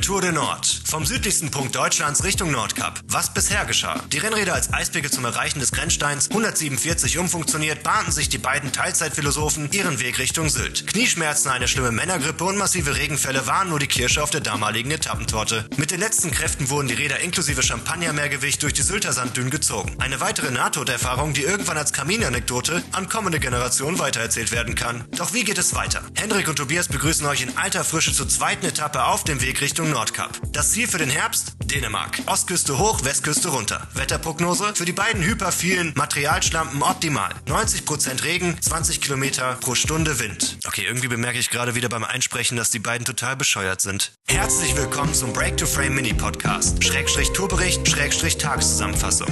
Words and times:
Tour 0.00 0.22
de 0.22 0.32
Nord. 0.32 0.66
Vom 0.86 1.04
südlichsten 1.04 1.50
Punkt 1.50 1.76
Deutschlands 1.76 2.24
Richtung 2.24 2.50
Nordkap. 2.50 3.00
Was 3.06 3.34
bisher 3.34 3.66
geschah? 3.66 4.00
Die 4.10 4.18
Rennräder 4.18 4.54
als 4.54 4.72
Eisberge 4.72 5.10
zum 5.10 5.26
Erreichen 5.26 5.60
des 5.60 5.72
Grenzsteins 5.72 6.30
147 6.30 7.18
umfunktioniert, 7.18 7.82
bahnten 7.82 8.10
sich 8.10 8.30
die 8.30 8.38
beiden 8.38 8.72
Teilzeitphilosophen 8.72 9.70
ihren 9.72 10.00
Weg 10.00 10.18
Richtung 10.18 10.48
Sylt. 10.48 10.86
Knieschmerzen, 10.86 11.50
eine 11.50 11.68
schlimme 11.68 11.92
Männergrippe 11.92 12.44
und 12.44 12.56
massive 12.56 12.96
Regenfälle 12.96 13.46
waren 13.46 13.68
nur 13.68 13.78
die 13.78 13.88
Kirsche 13.88 14.22
auf 14.22 14.30
der 14.30 14.40
damaligen 14.40 14.90
Etappentorte. 14.90 15.66
Mit 15.76 15.90
den 15.90 16.00
letzten 16.00 16.30
Kräften 16.30 16.70
wurden 16.70 16.88
die 16.88 16.94
Räder 16.94 17.20
inklusive 17.20 17.62
Champagnermeergewicht 17.62 18.62
durch 18.62 18.72
die 18.72 18.82
Sylter 18.82 19.12
Sanddünen 19.12 19.50
gezogen. 19.50 19.96
Eine 19.98 20.20
weitere 20.20 20.50
Nahtoderfahrung, 20.50 21.34
die 21.34 21.42
irgendwann 21.42 21.76
als 21.76 21.92
Kaminanekdote 21.92 22.82
an 22.92 23.08
kommende 23.08 23.38
Generationen 23.38 23.98
weitererzählt 23.98 24.50
werden 24.50 24.74
kann. 24.74 25.04
Doch 25.16 25.34
wie 25.34 25.44
geht 25.44 25.58
es 25.58 25.74
weiter? 25.74 26.02
Henrik 26.14 26.48
und 26.48 26.56
Tobias 26.56 26.88
begrüßen 26.88 27.26
euch 27.26 27.42
in 27.42 27.56
alter 27.58 27.84
Frische 27.84 28.12
zur 28.12 28.28
zweiten 28.28 28.64
Etappe 28.64 29.04
auf 29.04 29.24
dem 29.24 29.42
Weg 29.42 29.60
Richtung 29.60 29.89
Nordkap. 29.90 30.40
Das 30.52 30.72
Ziel 30.72 30.88
für 30.88 30.98
den 30.98 31.10
Herbst? 31.10 31.54
Dänemark. 31.64 32.18
Ostküste 32.26 32.78
hoch, 32.78 33.04
Westküste 33.04 33.48
runter. 33.48 33.86
Wetterprognose? 33.94 34.74
Für 34.74 34.84
die 34.84 34.92
beiden 34.92 35.22
hyperphilen 35.22 35.92
Materialschlampen 35.96 36.82
optimal. 36.82 37.30
90% 37.46 38.24
Regen, 38.24 38.56
20 38.60 39.00
Kilometer 39.00 39.56
pro 39.60 39.74
Stunde 39.74 40.18
Wind. 40.18 40.58
Okay, 40.66 40.84
irgendwie 40.86 41.08
bemerke 41.08 41.38
ich 41.38 41.50
gerade 41.50 41.74
wieder 41.74 41.88
beim 41.88 42.04
Einsprechen, 42.04 42.56
dass 42.56 42.70
die 42.70 42.78
beiden 42.78 43.04
total 43.04 43.36
bescheuert 43.36 43.80
sind. 43.80 44.12
Herzlich 44.28 44.76
willkommen 44.76 45.12
zum 45.14 45.32
Break 45.32 45.56
to 45.56 45.66
Frame 45.66 45.94
Mini 45.94 46.14
Podcast. 46.14 46.82
Schrägstrich 46.82 47.32
Tourbericht, 47.32 47.88
Schrägstrich 47.88 48.38
Tageszusammenfassung. 48.38 49.28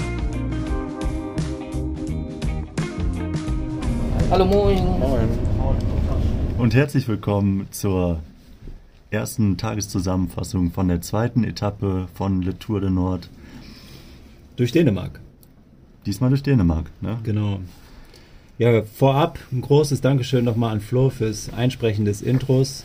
Hallo 4.31 4.45
Moin. 4.45 4.85
Moin. 4.99 5.29
Und 6.59 6.75
herzlich 6.75 7.07
willkommen 7.09 7.69
zur 7.71 8.21
ersten 9.11 9.57
Tageszusammenfassung 9.57 10.71
von 10.71 10.89
der 10.89 11.01
zweiten 11.01 11.45
Etappe 11.45 12.09
von 12.15 12.43
Le 12.43 12.59
Tour 12.59 12.81
de 12.81 12.91
Nord. 12.91 13.31
Durch 14.57 14.73
Dänemark. 14.73 15.21
Diesmal 16.05 16.31
durch 16.31 16.43
Dänemark, 16.43 16.91
ne? 17.01 17.19
Genau. 17.23 17.61
Ja, 18.59 18.83
vorab 18.83 19.39
ein 19.53 19.61
großes 19.61 20.01
Dankeschön 20.01 20.45
nochmal 20.45 20.73
an 20.73 20.81
Flo 20.81 21.11
fürs 21.11 21.53
Einsprechen 21.53 22.05
des 22.05 22.23
Intros. 22.23 22.85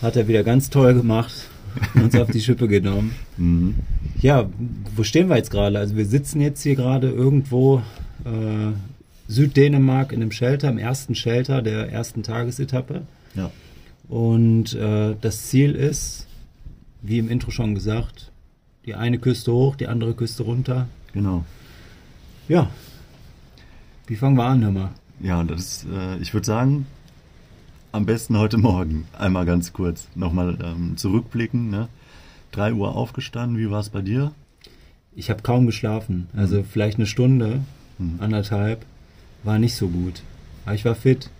Hat 0.00 0.16
er 0.16 0.26
wieder 0.26 0.42
ganz 0.42 0.70
toll 0.70 0.94
gemacht 0.94 1.48
und 1.94 2.04
uns 2.04 2.14
auf 2.14 2.30
die 2.30 2.40
Schippe 2.40 2.68
genommen. 2.68 3.14
Mhm. 3.38 3.74
Ja, 4.22 4.48
wo 4.94 5.02
stehen 5.02 5.28
wir 5.28 5.36
jetzt 5.36 5.50
gerade? 5.50 5.78
Also 5.78 5.94
wir 5.94 6.06
sitzen 6.06 6.40
jetzt 6.40 6.62
hier 6.62 6.74
gerade 6.74 7.10
irgendwo 7.10 7.82
äh, 8.24 8.72
Süddänemark 9.28 10.12
in 10.12 10.22
einem 10.22 10.30
Shelter, 10.30 10.70
im 10.70 10.78
ersten 10.78 11.14
Shelter 11.14 11.60
der 11.60 11.92
ersten 11.92 12.22
Tagesetappe. 12.22 13.02
Ja. 13.34 13.50
Und 14.08 14.74
äh, 14.74 15.16
das 15.20 15.46
Ziel 15.46 15.74
ist, 15.74 16.26
wie 17.02 17.18
im 17.18 17.28
Intro 17.28 17.50
schon 17.50 17.74
gesagt, 17.74 18.30
die 18.84 18.94
eine 18.94 19.18
Küste 19.18 19.52
hoch, 19.52 19.76
die 19.76 19.88
andere 19.88 20.14
Küste 20.14 20.44
runter. 20.44 20.86
Genau. 21.12 21.44
Ja. 22.48 22.70
Wie 24.06 24.16
fangen 24.16 24.36
wir 24.36 24.44
an, 24.44 24.62
hör 24.62 24.70
mal? 24.70 24.90
Ja, 25.20 25.42
das, 25.42 25.84
äh, 25.92 26.18
ich 26.18 26.32
würde 26.34 26.46
sagen, 26.46 26.86
am 27.92 28.06
besten 28.06 28.38
heute 28.38 28.58
Morgen. 28.58 29.06
Einmal 29.18 29.46
ganz 29.46 29.72
kurz 29.72 30.06
nochmal 30.14 30.58
ähm, 30.62 30.96
zurückblicken. 30.96 31.70
Ne? 31.70 31.88
3 32.52 32.74
Uhr 32.74 32.94
aufgestanden, 32.94 33.58
wie 33.58 33.70
war 33.70 33.80
es 33.80 33.90
bei 33.90 34.02
dir? 34.02 34.32
Ich 35.14 35.30
habe 35.30 35.42
kaum 35.42 35.66
geschlafen. 35.66 36.28
Also 36.36 36.58
mhm. 36.58 36.64
vielleicht 36.64 36.98
eine 36.98 37.06
Stunde, 37.06 37.62
mhm. 37.98 38.16
anderthalb. 38.20 38.84
War 39.42 39.58
nicht 39.58 39.74
so 39.74 39.88
gut. 39.88 40.22
Aber 40.64 40.74
ich 40.74 40.84
war 40.84 40.94
fit. 40.94 41.30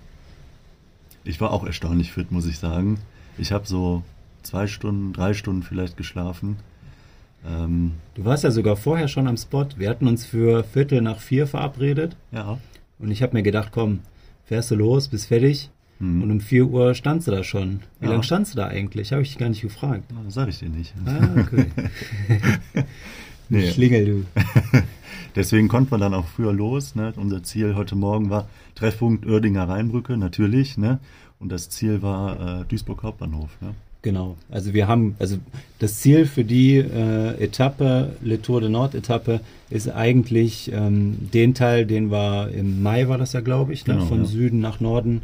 Ich 1.27 1.41
war 1.41 1.52
auch 1.52 1.64
erstaunlich 1.64 2.12
fit, 2.12 2.30
muss 2.32 2.46
ich 2.46 2.58
sagen. 2.58 2.98
Ich 3.38 3.52
habe 3.52 3.66
so 3.66 4.02
zwei 4.42 4.66
Stunden, 4.66 5.12
drei 5.12 5.34
Stunden 5.34 5.62
vielleicht 5.62 5.96
geschlafen. 5.96 6.56
Ähm, 7.46 7.92
du 8.14 8.24
warst 8.24 8.44
ja 8.44 8.50
sogar 8.50 8.77
vorher 8.77 9.08
schon 9.08 9.28
am 9.28 9.36
Spot. 9.36 9.66
Wir 9.77 9.91
hatten 9.91 10.08
uns 10.08 10.24
für 10.24 10.64
Viertel 10.64 11.00
nach 11.00 11.20
vier 11.20 11.46
verabredet. 11.46 12.16
Ja. 12.33 12.58
Und 12.98 13.10
ich 13.10 13.22
habe 13.22 13.34
mir 13.34 13.42
gedacht, 13.42 13.70
komm, 13.73 14.01
fährst 14.45 14.70
du 14.70 14.77
los, 14.77 15.08
bist 15.08 15.27
fertig. 15.27 15.70
Mhm. 15.98 16.23
Und 16.23 16.30
um 16.30 16.40
4 16.40 16.67
Uhr 16.67 16.95
standst 16.95 17.27
du 17.27 17.33
da 17.33 17.42
schon. 17.42 17.80
Wie 18.01 18.06
ja. 18.06 18.12
lange 18.12 18.22
standst 18.22 18.52
du 18.52 18.56
da 18.58 18.67
eigentlich? 18.67 19.12
Habe 19.12 19.22
ich 19.22 19.28
dich 19.30 19.39
gar 19.39 19.48
nicht 19.48 19.62
gefragt. 19.62 20.05
Das 20.24 20.34
sage 20.34 20.51
ich 20.51 20.58
dir 20.58 20.68
nicht. 20.68 20.95
Ah, 21.06 21.40
okay. 21.40 21.67
nee. 23.48 23.70
Schlingel, 23.70 24.05
du. 24.05 24.24
Deswegen 25.36 25.69
konnten 25.69 25.91
wir 25.91 25.98
dann 25.98 26.14
auch 26.14 26.27
früher 26.27 26.52
los. 26.52 26.95
Ne? 26.95 27.13
Unser 27.17 27.42
Ziel 27.42 27.77
heute 27.77 27.95
Morgen 27.95 28.30
war 28.30 28.48
Treffpunkt 28.74 29.27
Oerdinger 29.27 29.69
Rheinbrücke, 29.69 30.17
natürlich. 30.17 30.79
Ne? 30.79 30.98
Und 31.39 31.52
das 31.52 31.69
Ziel 31.69 32.01
war 32.01 32.63
äh, 32.63 32.64
Duisburg 32.64 33.02
Hauptbahnhof. 33.02 33.51
Ne? 33.61 33.75
Genau. 34.01 34.36
Also 34.51 34.73
wir 34.73 34.89
haben, 34.89 35.14
also 35.19 35.36
das 35.79 35.98
Ziel 35.98 36.25
für 36.25 36.45
die 36.45 36.77
äh, 36.77 37.39
Etappe, 37.39 38.17
Le 38.23 38.41
Tour 38.41 38.63
de 38.63 38.70
Nord 38.70 38.95
Etappe, 38.95 39.41
ist 39.69 39.91
eigentlich 39.91 40.73
ähm, 40.73 41.29
den 41.35 41.52
Teil, 41.52 41.85
den 41.85 42.11
wir 42.11 42.51
im 42.52 42.83
Mai 42.83 43.08
war 43.08 43.19
das 43.19 43.35
ja, 43.35 43.41
glaube 43.41 43.75
ich, 43.75 43.86
ne? 43.86 43.95
genau, 43.95 44.07
von 44.07 44.20
ja. 44.20 44.25
Süden 44.25 44.61
nach 44.61 44.80
Norden 44.80 45.20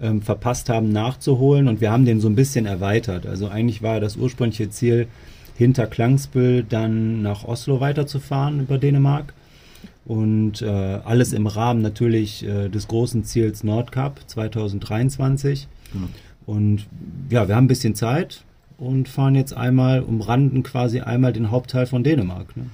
ähm, 0.00 0.22
verpasst 0.22 0.70
haben, 0.70 0.90
nachzuholen. 0.90 1.68
Und 1.68 1.82
wir 1.82 1.90
haben 1.90 2.06
den 2.06 2.20
so 2.20 2.28
ein 2.28 2.34
bisschen 2.34 2.64
erweitert. 2.64 3.26
Also 3.26 3.48
eigentlich 3.48 3.82
war 3.82 4.00
das 4.00 4.16
ursprüngliche 4.16 4.70
Ziel, 4.70 5.06
hinter 5.56 5.86
Klangsbüll 5.86 6.64
dann 6.66 7.20
nach 7.20 7.44
Oslo 7.44 7.80
weiterzufahren 7.80 8.60
über 8.60 8.78
Dänemark. 8.78 9.34
Und 10.04 10.62
äh, 10.62 10.66
alles 10.66 11.32
im 11.32 11.46
Rahmen 11.46 11.82
natürlich 11.82 12.44
äh, 12.44 12.68
des 12.68 12.88
großen 12.88 13.24
Ziels 13.24 13.62
Nordcup 13.62 14.20
2023. 14.26 15.68
Genau. 15.92 16.08
Und 16.46 16.86
ja, 17.28 17.46
wir 17.46 17.54
haben 17.54 17.64
ein 17.64 17.68
bisschen 17.68 17.94
Zeit 17.94 18.44
und 18.78 19.08
fahren 19.08 19.34
jetzt 19.34 19.56
einmal, 19.56 20.00
umranden 20.00 20.62
quasi 20.62 21.00
einmal 21.00 21.32
den 21.32 21.50
Hauptteil 21.50 21.86
von 21.86 22.02
Dänemark. 22.02 22.56
Ne? 22.56 22.66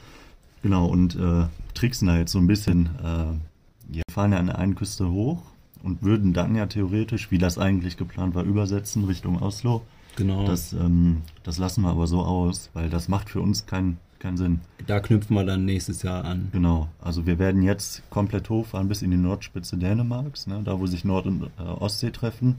Genau, 0.62 0.86
und 0.86 1.16
äh, 1.16 1.46
tricksen 1.74 2.08
da 2.08 2.16
jetzt 2.18 2.32
so 2.32 2.38
ein 2.38 2.46
bisschen. 2.46 2.90
Äh, 3.02 3.96
ja, 3.96 4.02
fahren 4.10 4.32
ja 4.32 4.38
an 4.38 4.46
der 4.46 4.58
einen 4.58 4.74
Küste 4.74 5.10
hoch 5.10 5.42
und 5.82 6.02
würden 6.02 6.32
dann 6.32 6.56
ja 6.56 6.66
theoretisch, 6.66 7.30
wie 7.30 7.38
das 7.38 7.58
eigentlich 7.58 7.96
geplant 7.96 8.34
war, 8.34 8.42
übersetzen 8.42 9.04
Richtung 9.04 9.40
Oslo. 9.40 9.82
Genau. 10.16 10.46
Das, 10.46 10.72
ähm, 10.72 11.22
das 11.44 11.58
lassen 11.58 11.82
wir 11.82 11.90
aber 11.90 12.06
so 12.06 12.22
aus, 12.22 12.70
weil 12.72 12.88
das 12.88 13.08
macht 13.08 13.30
für 13.30 13.40
uns 13.40 13.66
keinen 13.66 13.98
keinen 14.20 14.36
Sinn. 14.36 14.60
Da 14.86 15.00
knüpfen 15.00 15.34
wir 15.34 15.44
dann 15.44 15.64
nächstes 15.64 16.02
Jahr 16.02 16.24
an. 16.24 16.48
Genau. 16.52 16.88
Also 17.00 17.26
wir 17.26 17.38
werden 17.38 17.62
jetzt 17.62 18.02
komplett 18.10 18.50
hochfahren 18.50 18.88
bis 18.88 19.02
in 19.02 19.10
die 19.10 19.16
Nordspitze 19.16 19.76
Dänemarks, 19.76 20.46
ne, 20.46 20.60
da 20.64 20.78
wo 20.78 20.86
sich 20.86 21.04
Nord- 21.04 21.26
und 21.26 21.50
äh, 21.58 21.62
Ostsee 21.62 22.10
treffen 22.10 22.56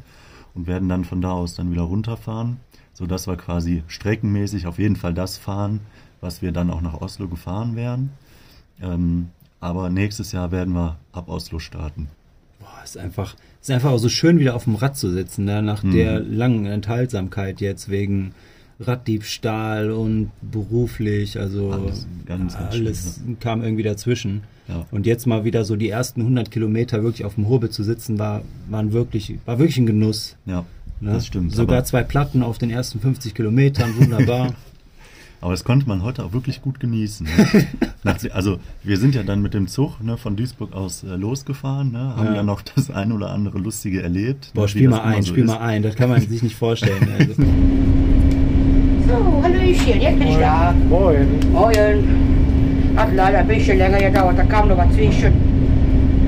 und 0.54 0.68
werden 0.68 0.90
dann 0.90 1.06
von 1.06 1.22
da 1.22 1.32
aus 1.32 1.56
dann 1.56 1.72
wieder 1.72 1.84
runterfahren, 1.84 2.58
sodass 2.94 3.28
wir 3.28 3.38
quasi 3.38 3.84
streckenmäßig 3.88 4.68
auf 4.68 4.80
jeden 4.80 4.96
Fall 4.96 5.14
das 5.14 5.38
fahren, 5.38 5.82
was 6.22 6.42
wir 6.42 6.52
dann 6.52 6.72
auch 6.72 6.82
nach 6.82 7.02
Oslo 7.02 7.28
gefahren 7.28 7.76
wären. 7.76 8.12
Ähm, 8.82 9.30
aber 9.60 9.90
nächstes 9.90 10.32
Jahr 10.32 10.52
werden 10.52 10.74
wir 10.74 10.98
ab 11.12 11.30
Oslo 11.30 11.60
starten. 11.60 12.10
Boah, 12.60 12.84
ist 12.84 12.98
einfach, 12.98 13.36
ist 13.62 13.72
einfach 13.72 13.92
auch 13.92 13.98
so 13.98 14.10
schön 14.10 14.40
wieder 14.40 14.56
auf 14.56 14.66
dem 14.66 14.76
Rad 14.76 14.98
zu 14.98 15.12
sitzen, 15.12 15.46
ne? 15.46 15.62
nach 15.62 15.84
mhm. 15.84 15.92
der 15.92 16.20
langen 16.20 16.66
Enthaltsamkeit 16.66 17.62
jetzt 17.62 17.90
wegen 17.90 18.34
Raddiebstahl 18.80 19.92
und 19.92 20.32
beruflich, 20.42 21.40
also 21.40 21.72
alles, 21.72 22.08
alles 22.54 23.22
kam 23.40 23.64
irgendwie 23.64 23.84
dazwischen. 23.84 24.44
Ja. 24.68 24.86
Und 24.92 25.06
jetzt 25.06 25.26
mal 25.26 25.46
wieder 25.46 25.64
so 25.66 25.76
die 25.76 25.90
ersten 25.90 26.22
100 26.22 26.52
Kilometer 26.52 27.02
wirklich 27.02 27.26
auf 27.26 27.36
dem 27.36 27.48
Hobel 27.48 27.70
zu 27.70 27.84
sitzen, 27.84 28.20
war, 28.20 28.44
waren 28.70 28.92
wirklich, 28.92 29.40
war 29.46 29.60
wirklich 29.60 29.78
ein 29.78 29.86
Genuss. 29.86 30.36
Ja, 30.46 30.66
ne? 31.00 31.14
das 31.14 31.26
stimmt. 31.26 31.54
Sogar 31.54 31.86
zwei 31.86 32.04
Platten 32.04 32.44
auf 32.44 32.58
den 32.58 32.70
ersten 32.70 33.00
50 33.00 33.34
Kilometern, 33.34 33.98
wunderbar. 33.98 34.54
Aber 35.40 35.52
das 35.52 35.64
konnte 35.64 35.88
man 35.88 36.02
heute 36.02 36.24
auch 36.24 36.34
wirklich 36.34 36.62
gut 36.62 36.80
genießen. 36.80 37.28
Ne? 38.04 38.16
also 38.34 38.60
wir 38.84 38.98
sind 38.98 39.14
ja 39.14 39.22
dann 39.22 39.42
mit 39.42 39.54
dem 39.54 39.68
Zug 39.68 40.02
ne, 40.02 40.18
von 40.18 40.36
Duisburg 40.36 40.74
aus 40.74 41.04
äh, 41.04 41.16
losgefahren, 41.16 41.92
ne, 41.92 42.16
haben 42.16 42.26
ja. 42.28 42.36
ja. 42.38 42.44
noch 42.44 42.62
das 42.62 42.90
ein 42.90 43.12
oder 43.12 43.30
andere 43.30 43.60
Lustige 43.60 44.02
erlebt. 44.02 44.52
Boah, 44.56 44.64
ne, 44.64 44.68
spiel 44.68 44.90
mal 44.90 45.02
ein, 45.02 45.22
so 45.22 45.30
spiel 45.30 45.44
ist. 45.44 45.50
mal 45.52 45.60
ein, 45.60 45.84
das 45.84 45.96
kann 45.96 46.10
man 46.10 46.22
sich 46.22 46.44
nicht 46.44 46.56
vorstellen. 46.56 47.08
Also. 47.18 47.34
So, 49.08 49.42
Hallöchen, 49.42 50.02
jetzt 50.02 50.20
bin 50.20 50.28
ich 50.28 50.38
da. 50.38 50.74
Moin. 50.90 51.40
Moin. 51.54 52.96
Hat 52.98 53.08
leider 53.16 53.40
ein 53.40 53.48
bisschen 53.48 53.78
länger 53.78 54.00
gedauert, 54.00 54.38
da 54.38 54.44
kam 54.44 54.68
noch 54.68 54.78
was 54.78 54.92
zwischen. 54.94 55.32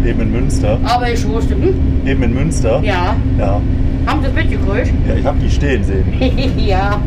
Eben 0.06 0.22
in 0.22 0.32
Münster. 0.32 0.80
Aber 0.86 1.12
ich 1.12 1.28
wusste, 1.28 1.56
hm? 1.56 1.74
Eben 2.06 2.24
in 2.24 2.34
Münster? 2.34 2.80
Ja. 2.82 3.16
Ja. 3.38 3.60
Haben 4.06 4.22
Sie 4.22 4.28
es 4.28 4.34
mitgekriegt? 4.34 4.94
Ja, 5.08 5.16
ich 5.16 5.26
habe 5.26 5.38
die 5.40 5.50
stehen 5.50 5.84
sehen. 5.84 6.06
ja. 6.58 7.02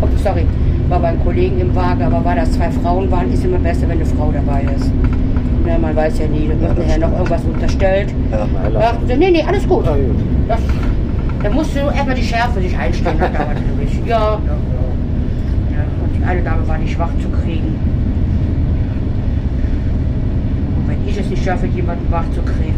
oh, 0.00 0.06
sorry, 0.22 0.46
war 0.88 1.00
beim 1.00 1.22
Kollegen 1.24 1.60
im 1.60 1.74
Wagen, 1.74 2.02
aber 2.02 2.24
weil 2.24 2.36
das 2.36 2.52
zwei 2.52 2.70
Frauen 2.70 3.10
waren, 3.10 3.32
ist 3.32 3.44
immer 3.44 3.58
besser, 3.58 3.82
wenn 3.88 3.98
eine 3.98 4.06
Frau 4.06 4.30
dabei 4.32 4.62
ist. 4.76 4.92
Ne, 5.64 5.76
man 5.78 5.96
weiß 5.96 6.20
ja 6.20 6.26
nie, 6.28 6.48
da 6.48 6.60
wird 6.60 6.78
ja, 6.78 6.84
nachher 6.84 6.98
noch 7.00 7.12
irgendwas 7.12 7.42
unterstellt. 7.44 8.14
Ja, 8.30 8.94
sie, 9.06 9.16
nee, 9.16 9.30
nee, 9.32 9.42
alles 9.42 9.66
gut. 9.66 9.84
Ja, 9.84 9.94
gut. 9.94 10.16
Das, 10.46 10.60
da 11.42 11.50
musst 11.50 11.74
du 11.74 11.80
erstmal 11.80 12.14
die 12.14 12.22
Schärfe 12.22 12.60
sich 12.60 12.76
einstellen, 12.76 13.18
das 13.18 13.32
dauert 13.32 13.54
natürlich. 13.54 14.06
Ja. 14.06 14.18
ja. 14.18 14.38
Und 16.02 16.16
die 16.16 16.24
eine 16.24 16.42
Dame 16.42 16.66
war 16.68 16.78
nicht 16.78 16.92
schwach 16.92 17.10
zu 17.20 17.28
kriegen. 17.28 17.78
Und 20.76 20.88
wenn 20.88 21.08
ich 21.08 21.18
es 21.18 21.28
nicht 21.28 21.44
schaffe, 21.44 21.66
jemanden 21.66 22.10
wach 22.10 22.24
zu 22.34 22.42
kriegen. 22.42 22.74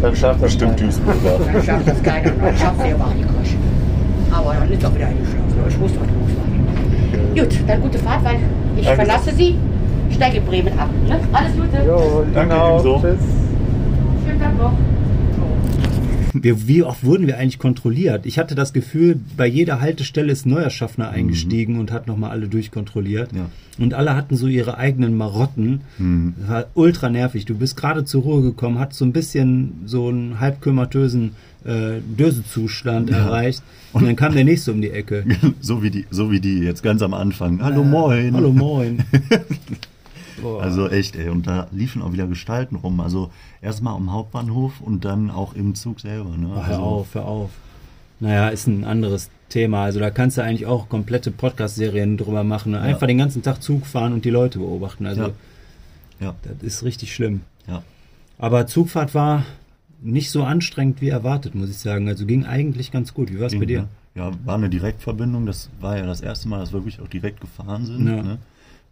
Dann 0.00 0.16
schafft 0.16 0.42
das 0.42 0.50
bestimmt 0.50 0.80
Duisburg. 0.80 1.16
Dann 1.52 1.62
schafft 1.62 1.88
das 1.88 2.02
keiner. 2.02 2.30
Dann 2.30 2.56
schafft 2.56 2.82
sie 2.82 2.92
aber 2.92 3.04
auch 3.04 3.12
die 3.12 3.22
Kirche. 3.22 3.56
Aber 4.32 4.54
dann 4.54 4.70
ist 4.70 4.84
auch 4.84 4.94
wieder 4.94 5.06
eingeschlafen. 5.06 5.54
ich 5.68 5.78
muss 5.78 5.92
hoch 5.92 5.96
sein. 5.96 7.34
Gut, 7.36 7.58
dann 7.66 7.80
gute 7.80 7.98
Fahrt, 7.98 8.24
weil 8.24 8.36
ich 8.76 8.84
Danke. 8.84 9.04
verlasse 9.04 9.32
Sie, 9.34 9.56
steige 10.10 10.38
in 10.38 10.44
Bremen 10.44 10.78
ab. 10.78 10.88
Ne? 11.08 11.18
Alles 11.32 11.52
Gute. 11.52 11.84
Jo, 11.86 12.24
Danke, 12.34 12.54
genau. 12.54 13.00
Tschüss. 13.00 13.18
Schönen 14.24 14.40
Tag 14.40 14.58
noch. 14.58 14.72
Wir, 16.32 16.66
wie 16.66 16.82
oft 16.82 17.04
wurden 17.04 17.26
wir 17.26 17.38
eigentlich 17.38 17.58
kontrolliert? 17.58 18.26
Ich 18.26 18.38
hatte 18.38 18.54
das 18.54 18.72
Gefühl, 18.72 19.20
bei 19.36 19.46
jeder 19.46 19.80
Haltestelle 19.80 20.32
ist 20.32 20.46
neuer 20.46 20.70
Schaffner 20.70 21.08
mhm. 21.08 21.14
eingestiegen 21.14 21.74
mhm. 21.74 21.80
und 21.80 21.92
hat 21.92 22.06
nochmal 22.06 22.30
alle 22.30 22.48
durchkontrolliert. 22.48 23.32
Ja. 23.32 23.50
Und 23.78 23.94
alle 23.94 24.14
hatten 24.16 24.36
so 24.36 24.46
ihre 24.46 24.78
eigenen 24.78 25.16
Marotten. 25.16 25.80
Mhm. 25.98 26.34
Das 26.38 26.48
war 26.48 26.66
ultra 26.74 27.08
nervig. 27.08 27.44
Du 27.44 27.54
bist 27.54 27.76
gerade 27.76 28.04
zur 28.04 28.22
Ruhe 28.22 28.42
gekommen, 28.42 28.78
hast 28.78 28.94
so 28.94 29.04
ein 29.04 29.12
bisschen 29.12 29.82
so 29.86 30.08
einen 30.08 30.40
halbkümmertösen 30.40 31.32
äh, 31.64 32.00
Dösezustand 32.18 33.10
ja. 33.10 33.18
erreicht. 33.18 33.62
Und 33.92 34.06
dann 34.06 34.16
kam 34.16 34.32
der 34.32 34.44
nächste 34.44 34.72
um 34.72 34.80
die 34.80 34.90
Ecke. 34.90 35.24
so 35.60 35.82
wie 35.82 35.90
die, 35.90 36.06
so 36.10 36.30
wie 36.30 36.40
die 36.40 36.60
jetzt 36.60 36.82
ganz 36.82 37.02
am 37.02 37.14
Anfang. 37.14 37.62
Hallo 37.62 37.82
äh, 37.82 37.86
moin. 37.86 38.34
Hallo 38.34 38.52
moin. 38.52 39.04
also 40.44 40.88
echt, 40.88 41.16
ey. 41.16 41.28
Und 41.28 41.46
da 41.46 41.68
liefen 41.72 42.02
auch 42.02 42.12
wieder 42.12 42.26
Gestalten 42.26 42.76
rum. 42.76 43.00
Also 43.00 43.30
erstmal 43.60 43.94
am 43.94 44.12
Hauptbahnhof 44.12 44.80
und 44.80 45.04
dann 45.04 45.30
auch 45.30 45.54
im 45.54 45.74
Zug 45.74 46.00
selber. 46.00 46.36
Ne? 46.36 46.48
Oh, 46.50 46.56
hör 46.56 46.64
also, 46.64 46.82
auf, 46.82 47.14
hör 47.14 47.26
auf. 47.26 47.50
Naja, 48.20 48.48
ist 48.48 48.66
ein 48.66 48.84
anderes 48.84 49.30
Thema. 49.48 49.84
Also 49.84 50.00
da 50.00 50.10
kannst 50.10 50.38
du 50.38 50.42
eigentlich 50.42 50.66
auch 50.66 50.88
komplette 50.88 51.30
Podcast-Serien 51.30 52.16
drüber 52.16 52.44
machen. 52.44 52.74
Einfach 52.74 53.02
ja. 53.02 53.06
den 53.08 53.18
ganzen 53.18 53.42
Tag 53.42 53.62
Zug 53.62 53.86
fahren 53.86 54.12
und 54.12 54.24
die 54.24 54.30
Leute 54.30 54.58
beobachten. 54.58 55.06
Also 55.06 55.22
ja. 55.22 55.32
ja. 56.20 56.34
das 56.42 56.62
ist 56.62 56.84
richtig 56.84 57.14
schlimm. 57.14 57.42
Ja. 57.66 57.82
Aber 58.38 58.66
Zugfahrt 58.66 59.14
war 59.14 59.44
nicht 60.00 60.30
so 60.30 60.42
anstrengend 60.42 61.00
wie 61.00 61.08
erwartet, 61.08 61.54
muss 61.54 61.70
ich 61.70 61.78
sagen. 61.78 62.08
Also 62.08 62.26
ging 62.26 62.44
eigentlich 62.44 62.90
ganz 62.90 63.14
gut. 63.14 63.30
Wie 63.32 63.38
war 63.38 63.46
es 63.46 63.58
bei 63.58 63.66
dir? 63.66 63.88
Ja, 64.14 64.30
war 64.44 64.56
eine 64.56 64.68
Direktverbindung. 64.68 65.46
Das 65.46 65.70
war 65.80 65.96
ja 65.96 66.06
das 66.06 66.20
erste 66.20 66.48
Mal, 66.48 66.58
dass 66.58 66.72
wir 66.72 66.80
wirklich 66.80 67.00
auch 67.00 67.08
direkt 67.08 67.40
gefahren 67.40 67.86
sind. 67.86 68.06
Ja. 68.06 68.22
Ne? 68.22 68.38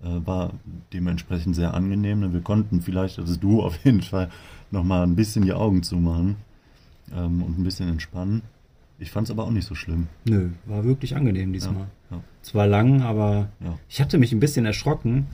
Äh, 0.03 0.27
war 0.27 0.55
dementsprechend 0.93 1.55
sehr 1.55 1.75
angenehm. 1.75 2.21
Ne? 2.21 2.33
Wir 2.33 2.41
konnten 2.41 2.81
vielleicht, 2.81 3.19
also 3.19 3.37
du 3.37 3.63
auf 3.63 3.85
jeden 3.85 4.03
Fall, 4.03 4.31
nochmal 4.71 5.03
ein 5.03 5.17
bisschen 5.17 5.45
die 5.45 5.53
Augen 5.53 5.83
zumachen 5.83 6.37
ähm, 7.15 7.43
und 7.43 7.59
ein 7.59 7.65
bisschen 7.65 7.89
entspannen. 7.89 8.43
Ich 8.99 9.11
fand 9.11 9.27
es 9.27 9.31
aber 9.31 9.45
auch 9.45 9.51
nicht 9.51 9.67
so 9.67 9.75
schlimm. 9.75 10.07
Nö, 10.25 10.51
war 10.67 10.85
wirklich 10.85 11.17
angenehm 11.17 11.53
diesmal. 11.53 11.87
Ja, 12.11 12.17
ja. 12.17 12.23
Zwar 12.43 12.67
lang, 12.67 13.03
aber 13.03 13.49
ja. 13.65 13.79
ich 13.89 14.01
hatte 14.01 14.19
mich 14.19 14.33
ein 14.33 14.41
bisschen 14.41 14.67
erschrocken, 14.67 15.27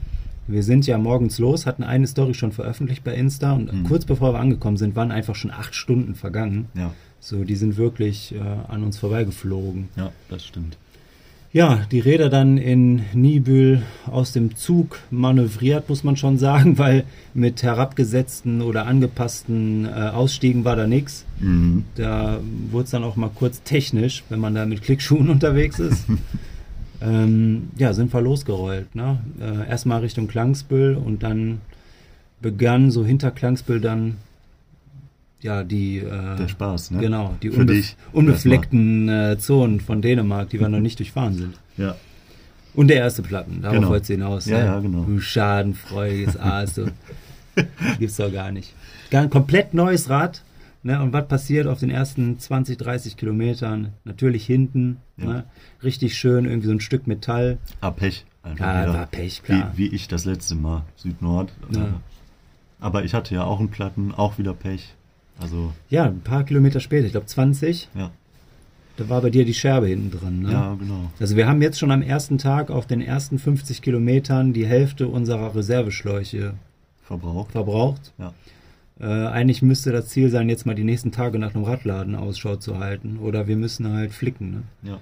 wir 0.47 0.63
sind 0.63 0.87
ja 0.87 0.97
morgens 0.97 1.39
los, 1.39 1.65
hatten 1.65 1.83
eine 1.83 2.07
Story 2.07 2.33
schon 2.33 2.53
veröffentlicht 2.53 3.03
bei 3.03 3.13
Insta 3.13 3.51
und 3.51 3.71
mhm. 3.71 3.83
kurz 3.83 4.05
bevor 4.05 4.33
wir 4.33 4.39
angekommen 4.39 4.77
sind, 4.77 4.95
waren 4.95 5.11
einfach 5.11 5.35
schon 5.35 5.51
acht 5.51 5.75
Stunden 5.75 6.15
vergangen. 6.15 6.69
Ja. 6.73 6.93
So, 7.19 7.43
die 7.43 7.55
sind 7.55 7.75
wirklich 7.75 8.33
äh, 8.33 8.39
an 8.39 8.83
uns 8.83 8.97
vorbeigeflogen. 8.97 9.89
Ja, 9.97 10.11
das 10.29 10.45
stimmt. 10.45 10.77
Ja, 11.57 11.87
die 11.91 12.01
Räder 12.01 12.29
dann 12.29 12.59
in 12.59 13.01
Nibül 13.15 13.81
aus 14.05 14.31
dem 14.31 14.55
Zug 14.55 14.99
manövriert, 15.09 15.89
muss 15.89 16.03
man 16.03 16.15
schon 16.15 16.37
sagen, 16.37 16.77
weil 16.77 17.03
mit 17.33 17.63
herabgesetzten 17.63 18.61
oder 18.61 18.85
angepassten 18.85 19.85
äh, 19.85 19.89
Ausstiegen 19.89 20.65
war 20.65 20.75
da 20.75 20.85
nichts. 20.85 21.25
Mhm. 21.39 21.85
Da 21.95 22.41
wurde 22.69 22.83
es 22.83 22.91
dann 22.91 23.03
auch 23.03 23.15
mal 23.15 23.31
kurz 23.33 23.63
technisch, 23.63 24.23
wenn 24.29 24.39
man 24.39 24.53
da 24.53 24.67
mit 24.67 24.83
Klickschuhen 24.83 25.29
unterwegs 25.31 25.79
ist. 25.79 26.05
ähm, 27.01 27.69
ja, 27.75 27.91
sind 27.93 28.13
wir 28.13 28.21
losgerollt. 28.21 28.93
Ne? 28.93 29.19
Äh, 29.41 29.67
erstmal 29.67 30.01
Richtung 30.01 30.27
Klangsbüll 30.27 30.93
und 30.93 31.23
dann 31.23 31.61
begann 32.39 32.91
so 32.91 33.03
hinter 33.03 33.31
Klangsbüll 33.31 33.81
dann 33.81 34.17
ja 35.41 35.63
die 35.63 35.99
äh, 35.99 36.35
der 36.35 36.47
Spaß, 36.47 36.91
ne? 36.91 36.99
Genau, 36.99 37.35
die 37.41 37.49
unbe 37.49 37.83
unbefleckten 38.11 39.09
äh, 39.09 39.37
Zonen 39.37 39.79
von 39.79 40.01
Dänemark, 40.01 40.49
die 40.49 40.59
wir 40.59 40.69
noch 40.69 40.79
nicht 40.81 40.99
durchfahren 40.99 41.35
sind. 41.35 41.59
Ja. 41.77 41.95
Und 42.73 42.89
der 42.89 42.97
erste 42.97 43.23
Platten, 43.23 43.61
darauf 43.61 43.77
genau. 43.77 43.89
wolltest 43.89 44.09
du 44.09 44.13
hinaus. 44.13 44.45
Ja, 44.45 44.59
ja, 44.59 44.65
ja 44.65 44.79
genau. 44.79 45.03
Du 45.03 45.19
schadenfreudiges 45.19 46.37
Aas. 46.39 46.75
So. 46.75 46.85
Gibt's 47.97 48.17
doch 48.17 48.31
gar 48.31 48.51
nicht. 48.51 48.73
Gar, 49.09 49.27
komplett 49.29 49.73
neues 49.73 50.09
Rad, 50.09 50.43
Ne, 50.87 51.01
und 51.01 51.11
was 51.11 51.27
passiert 51.27 51.67
auf 51.67 51.79
den 51.81 51.89
ersten 51.89 52.39
20, 52.39 52.77
30 52.77 53.17
Kilometern? 53.17 53.93
Natürlich 54.05 54.45
hinten, 54.45 55.01
ja. 55.17 55.25
ne, 55.25 55.43
richtig 55.83 56.17
schön, 56.17 56.45
irgendwie 56.45 56.67
so 56.67 56.73
ein 56.73 56.79
Stück 56.79 57.07
Metall. 57.07 57.57
Ah, 57.81 57.91
Pech. 57.91 58.25
Einfach 58.41 58.65
ah, 58.65 58.93
war 58.93 59.05
Pech, 59.07 59.43
klar. 59.43 59.73
Wie, 59.75 59.91
wie, 59.91 59.95
ich 59.95 60.07
das 60.07 60.23
letzte 60.23 60.55
Mal, 60.55 60.83
Süd-Nord. 60.95 61.51
Ja. 61.71 61.99
Aber 62.79 63.03
ich 63.03 63.13
hatte 63.13 63.35
ja 63.35 63.43
auch 63.43 63.59
einen 63.59 63.69
Platten, 63.69 64.13
auch 64.13 64.37
wieder 64.37 64.53
Pech. 64.53 64.95
Also 65.39 65.73
ja, 65.89 66.05
ein 66.05 66.21
paar 66.21 66.43
Kilometer 66.43 66.79
später, 66.79 67.05
ich 67.05 67.11
glaube 67.11 67.27
20. 67.27 67.89
Ja. 67.95 68.11
Da 68.97 69.09
war 69.09 69.21
bei 69.21 69.29
dir 69.29 69.45
die 69.45 69.53
Scherbe 69.53 69.87
hinten 69.87 70.09
drin. 70.11 70.41
Ne? 70.41 70.51
Ja, 70.51 70.73
genau. 70.73 71.11
Also 71.19 71.35
wir 71.35 71.47
haben 71.47 71.61
jetzt 71.61 71.77
schon 71.77 71.91
am 71.91 72.01
ersten 72.01 72.39
Tag 72.39 72.71
auf 72.71 72.87
den 72.87 72.99
ersten 72.99 73.37
50 73.37 73.83
Kilometern 73.83 74.53
die 74.53 74.65
Hälfte 74.65 75.07
unserer 75.07 75.55
Reserveschläuche 75.55 76.55
verbraucht. 77.03 77.51
verbraucht. 77.51 78.13
Ja. 78.17 78.33
Äh, 78.99 79.27
eigentlich 79.27 79.61
müsste 79.61 79.91
das 79.91 80.07
Ziel 80.07 80.29
sein, 80.31 80.49
jetzt 80.49 80.65
mal 80.65 80.73
die 80.73 80.83
nächsten 80.83 81.11
Tage 81.11 81.37
nach 81.37 81.53
einem 81.53 81.63
Radladen 81.63 82.15
Ausschau 82.15 82.55
zu 82.55 82.79
halten. 82.79 83.19
Oder 83.19 83.47
wir 83.47 83.55
müssen 83.55 83.87
halt 83.93 84.13
flicken. 84.13 84.51
Ne? 84.51 84.89
Ja. 84.91 84.99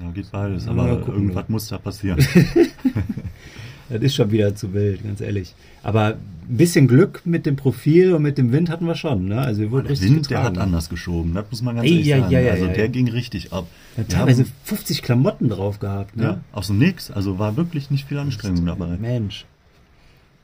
Ja, 0.00 0.10
geht 0.10 0.30
beides, 0.30 0.68
aber 0.68 0.86
ja, 0.86 0.94
irgendwas 0.94 1.48
muss 1.48 1.68
da 1.68 1.78
passieren. 1.78 2.18
das 3.88 4.02
ist 4.02 4.14
schon 4.14 4.30
wieder 4.30 4.54
zu 4.54 4.74
wild, 4.74 5.02
ganz 5.04 5.20
ehrlich. 5.20 5.54
Aber 5.82 6.16
ein 6.48 6.56
bisschen 6.56 6.86
Glück 6.86 7.22
mit 7.24 7.46
dem 7.46 7.56
Profil 7.56 8.12
und 8.12 8.22
mit 8.22 8.38
dem 8.38 8.52
Wind 8.52 8.68
hatten 8.68 8.86
wir 8.86 8.94
schon. 8.94 9.26
Ne? 9.26 9.40
Also 9.40 9.62
wir 9.62 9.70
wurden 9.70 9.88
der 9.88 10.00
Wind, 10.00 10.30
der 10.30 10.42
hat 10.42 10.58
anders 10.58 10.88
geschoben, 10.88 11.34
das 11.34 11.46
muss 11.50 11.62
man 11.62 11.76
ganz 11.76 11.88
ehrlich 11.88 12.06
ja, 12.06 12.20
sagen. 12.20 12.32
Ja, 12.32 12.40
ja, 12.40 12.52
also 12.52 12.66
der 12.66 12.88
ging 12.88 13.08
richtig 13.08 13.52
ab. 13.52 13.66
Ja, 13.96 14.04
teilweise 14.04 14.44
haben, 14.44 14.52
50 14.64 15.02
Klamotten 15.02 15.48
drauf 15.48 15.78
gehabt. 15.78 16.16
Ne? 16.16 16.22
Ja, 16.22 16.40
auch 16.52 16.62
so 16.62 16.74
nix. 16.74 17.10
Also 17.10 17.38
war 17.38 17.56
wirklich 17.56 17.90
nicht 17.90 18.06
viel 18.06 18.18
Anstrengung 18.18 18.66
dabei. 18.66 18.96
Mensch. 18.98 19.46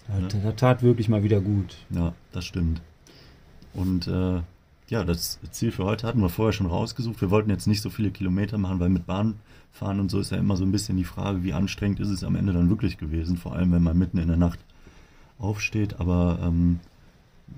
Ja. 0.09 0.29
Das 0.43 0.57
tat 0.57 0.83
wirklich 0.83 1.09
mal 1.09 1.23
wieder 1.23 1.41
gut. 1.41 1.77
Ja, 1.91 2.15
das 2.33 2.45
stimmt. 2.45 2.81
Und 3.75 4.09
äh, 4.09 4.41
ja, 4.89 5.05
das 5.05 5.39
Ziel 5.51 5.73
für 5.73 5.85
heute 5.85 6.07
hatten 6.07 6.21
wir 6.21 6.29
vorher 6.29 6.53
schon 6.53 6.67
rausgesucht. 6.67 7.21
Wir 7.21 7.31
wollten 7.31 7.51
jetzt 7.51 7.67
nicht 7.67 7.81
so 7.81 7.91
viele 7.91 8.11
Kilometer 8.11 8.59
machen, 8.59 8.81
weil 8.81 8.89
mit 8.89 9.07
Bahn 9.07 9.37
fahren 9.73 10.01
und 10.01 10.11
so 10.11 10.21
ist 10.21 10.31
ja 10.31 10.39
immer 10.39 10.57
so 10.57 10.65
ein 10.65 10.73
bisschen 10.73 10.97
die 10.97 11.05
Frage, 11.05 11.43
wie 11.43 11.53
anstrengend 11.53 12.01
ist 12.01 12.09
es 12.09 12.25
am 12.25 12.37
Ende 12.37 12.53
dann 12.53 12.69
wirklich 12.69 12.99
gewesen, 12.99 13.37
vor 13.37 13.55
allem 13.55 13.73
wenn 13.73 13.83
man 13.83 13.99
mitten 13.99 14.19
in 14.19 14.29
der 14.29 14.37
Nacht 14.37 14.59
aufsteht. 15.39 15.99
Aber 15.99 16.39
ähm, 16.43 16.81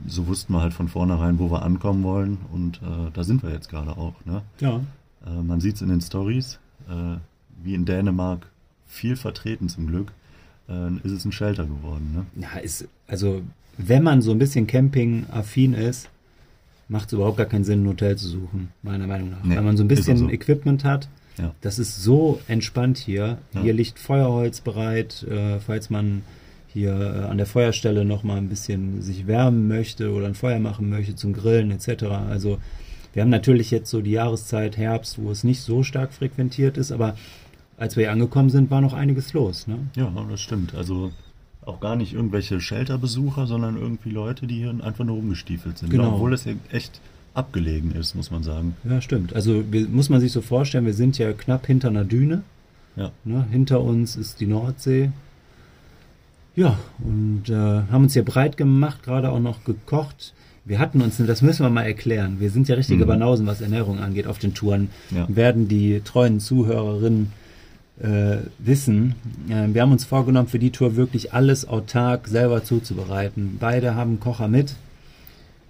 so 0.06 0.26
wussten 0.26 0.52
wir 0.52 0.60
halt 0.60 0.74
von 0.74 0.88
vornherein, 0.88 1.38
wo 1.38 1.50
wir 1.50 1.62
ankommen 1.62 2.02
wollen 2.04 2.38
und 2.52 2.76
äh, 2.78 3.10
da 3.12 3.24
sind 3.24 3.42
wir 3.42 3.50
jetzt 3.50 3.68
gerade 3.68 3.96
auch. 3.96 4.14
Ne? 4.24 4.42
Ja. 4.60 4.80
Äh, 5.26 5.42
man 5.42 5.60
sieht 5.60 5.76
es 5.76 5.82
in 5.82 5.88
den 5.88 6.00
Stories, 6.00 6.58
äh, 6.88 7.16
wie 7.62 7.74
in 7.74 7.84
Dänemark 7.84 8.46
viel 8.86 9.16
vertreten 9.16 9.68
zum 9.68 9.86
Glück 9.86 10.12
äh, 10.68 10.96
ist 11.02 11.12
es 11.12 11.24
ein 11.24 11.32
Shelter 11.32 11.64
geworden. 11.64 12.26
Ne? 12.34 12.42
Ja, 12.42 12.58
ist, 12.58 12.88
also 13.06 13.42
wenn 13.76 14.02
man 14.02 14.22
so 14.22 14.30
ein 14.30 14.38
bisschen 14.38 14.66
Camping-affin 14.66 15.74
ist, 15.74 16.08
macht 16.88 17.08
es 17.08 17.12
überhaupt 17.14 17.36
gar 17.36 17.46
keinen 17.46 17.64
Sinn, 17.64 17.84
ein 17.84 17.88
Hotel 17.88 18.16
zu 18.16 18.28
suchen, 18.28 18.68
meiner 18.82 19.06
Meinung 19.06 19.30
nach. 19.30 19.42
Nee, 19.42 19.56
wenn 19.56 19.64
man 19.64 19.76
so 19.76 19.84
ein 19.84 19.88
bisschen 19.88 20.16
so. 20.16 20.28
Equipment 20.28 20.84
hat, 20.84 21.08
ja. 21.38 21.54
das 21.60 21.78
ist 21.78 22.02
so 22.02 22.40
entspannt 22.48 22.98
hier. 22.98 23.38
Ja. 23.52 23.62
Hier 23.62 23.72
liegt 23.72 23.98
Feuerholz 23.98 24.60
bereit, 24.60 25.22
äh, 25.24 25.58
falls 25.60 25.90
man 25.90 26.22
hier 26.68 26.92
äh, 26.92 27.30
an 27.30 27.38
der 27.38 27.46
Feuerstelle 27.46 28.04
noch 28.04 28.24
mal 28.24 28.36
ein 28.36 28.48
bisschen 28.48 29.00
sich 29.00 29.26
wärmen 29.26 29.68
möchte 29.68 30.12
oder 30.12 30.26
ein 30.26 30.34
Feuer 30.34 30.58
machen 30.58 30.90
möchte 30.90 31.14
zum 31.14 31.32
Grillen 31.32 31.70
etc. 31.70 32.04
Also 32.28 32.58
wir 33.12 33.22
haben 33.22 33.30
natürlich 33.30 33.70
jetzt 33.70 33.90
so 33.90 34.00
die 34.00 34.10
Jahreszeit 34.10 34.76
Herbst, 34.76 35.18
wo 35.22 35.30
es 35.30 35.44
nicht 35.44 35.60
so 35.60 35.84
stark 35.84 36.12
frequentiert 36.12 36.76
ist, 36.76 36.90
aber 36.90 37.16
als 37.76 37.96
wir 37.96 38.04
hier 38.04 38.12
angekommen 38.12 38.50
sind, 38.50 38.70
war 38.70 38.80
noch 38.80 38.92
einiges 38.92 39.32
los. 39.32 39.66
Ne? 39.66 39.78
Ja, 39.96 40.12
das 40.28 40.40
stimmt. 40.40 40.74
Also 40.74 41.12
auch 41.66 41.80
gar 41.80 41.96
nicht 41.96 42.14
irgendwelche 42.14 42.60
Shelterbesucher, 42.60 43.46
sondern 43.46 43.76
irgendwie 43.76 44.10
Leute, 44.10 44.46
die 44.46 44.56
hier 44.56 44.74
einfach 44.82 45.04
nur 45.04 45.16
rumgestiefelt 45.16 45.78
sind. 45.78 45.90
Genau. 45.90 46.14
Obwohl 46.14 46.32
es 46.32 46.44
ja 46.44 46.52
echt 46.70 47.00
abgelegen 47.34 47.92
ist, 47.92 48.14
muss 48.14 48.30
man 48.30 48.42
sagen. 48.42 48.76
Ja, 48.84 49.00
stimmt. 49.00 49.34
Also 49.34 49.64
wir, 49.70 49.88
muss 49.88 50.08
man 50.08 50.20
sich 50.20 50.32
so 50.32 50.40
vorstellen, 50.40 50.86
wir 50.86 50.94
sind 50.94 51.18
ja 51.18 51.32
knapp 51.32 51.66
hinter 51.66 51.88
einer 51.88 52.04
Düne. 52.04 52.42
Ja. 52.96 53.10
Ne? 53.24 53.46
Hinter 53.50 53.80
uns 53.80 54.16
ist 54.16 54.40
die 54.40 54.46
Nordsee. 54.46 55.10
Ja, 56.54 56.78
und 57.00 57.48
äh, 57.48 57.52
haben 57.54 58.04
uns 58.04 58.12
hier 58.12 58.24
breit 58.24 58.56
gemacht, 58.56 59.02
gerade 59.02 59.30
auch 59.30 59.40
noch 59.40 59.64
gekocht. 59.64 60.34
Wir 60.64 60.78
hatten 60.78 61.02
uns, 61.02 61.16
das 61.18 61.42
müssen 61.42 61.64
wir 61.64 61.70
mal 61.70 61.82
erklären, 61.82 62.38
wir 62.38 62.50
sind 62.50 62.68
ja 62.68 62.76
richtige 62.76 63.04
mhm. 63.04 63.08
Banausen, 63.08 63.46
was 63.46 63.60
Ernährung 63.60 63.98
angeht 63.98 64.26
auf 64.26 64.38
den 64.38 64.54
Touren. 64.54 64.88
Ja. 65.10 65.26
Werden 65.28 65.66
die 65.66 66.00
treuen 66.04 66.38
Zuhörerinnen 66.38 67.32
äh, 68.00 68.38
wissen, 68.58 69.14
äh, 69.48 69.72
wir 69.72 69.82
haben 69.82 69.92
uns 69.92 70.04
vorgenommen, 70.04 70.48
für 70.48 70.58
die 70.58 70.70
Tour 70.70 70.96
wirklich 70.96 71.32
alles 71.32 71.66
autark 71.66 72.28
selber 72.28 72.64
zuzubereiten. 72.64 73.56
Beide 73.60 73.94
haben 73.94 74.20
Kocher 74.20 74.48
mit. 74.48 74.74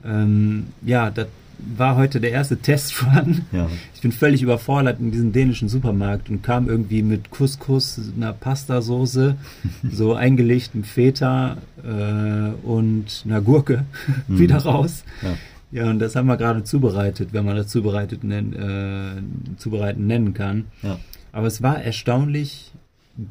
Ähm, 0.05 0.69
ja, 0.85 1.11
das 1.11 1.29
war 1.59 1.97
heute 1.97 2.21
der 2.21 2.31
erste 2.31 2.57
Testrun. 2.57 3.43
Ja. 3.53 3.69
Ich 3.95 4.01
bin 4.01 4.13
völlig 4.13 4.43
überfordert 4.43 5.01
in 5.01 5.11
diesem 5.11 5.33
dänischen 5.33 5.69
Supermarkt 5.69 6.29
und 6.29 6.43
kam 6.43 6.69
irgendwie 6.69 7.03
mit 7.03 7.31
Couscous, 7.31 8.01
einer 8.17 8.33
Pastasoße, 8.33 9.37
so 9.91 10.15
eingelegtem 10.15 10.85
Feta 10.85 11.59
äh, 11.83 12.67
und 12.67 13.23
einer 13.25 13.41
Gurke 13.41 13.85
mhm. 14.29 14.39
wieder 14.39 14.59
raus. 14.59 15.05
Ja. 15.23 15.37
Ja, 15.73 15.91
und 15.91 15.99
das 15.99 16.15
haben 16.15 16.27
wir 16.27 16.37
gerade 16.37 16.63
zubereitet, 16.63 17.31
wenn 17.33 17.45
man 17.45 17.57
das 17.57 17.67
zubereitet 17.67 18.23
nen, 18.23 18.53
äh, 18.53 19.57
zubereiten 19.59 20.07
nennen 20.07 20.33
kann. 20.33 20.67
Ja. 20.83 21.01
Aber 21.35 21.49
es 21.49 21.63
war 21.63 21.83
erstaunlich 21.83 22.71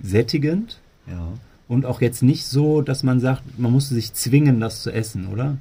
sättigend. 0.02 0.80
Ja. 1.10 1.30
Und 1.70 1.86
auch 1.86 2.02
jetzt 2.02 2.22
nicht 2.22 2.46
so, 2.46 2.82
dass 2.82 3.02
man 3.02 3.22
sagt, 3.22 3.58
man 3.58 3.72
musste 3.72 3.96
sich 3.96 4.14
zwingen, 4.14 4.60
das 4.60 4.84
zu 4.84 4.92
essen, 4.92 5.28
oder? 5.28 5.58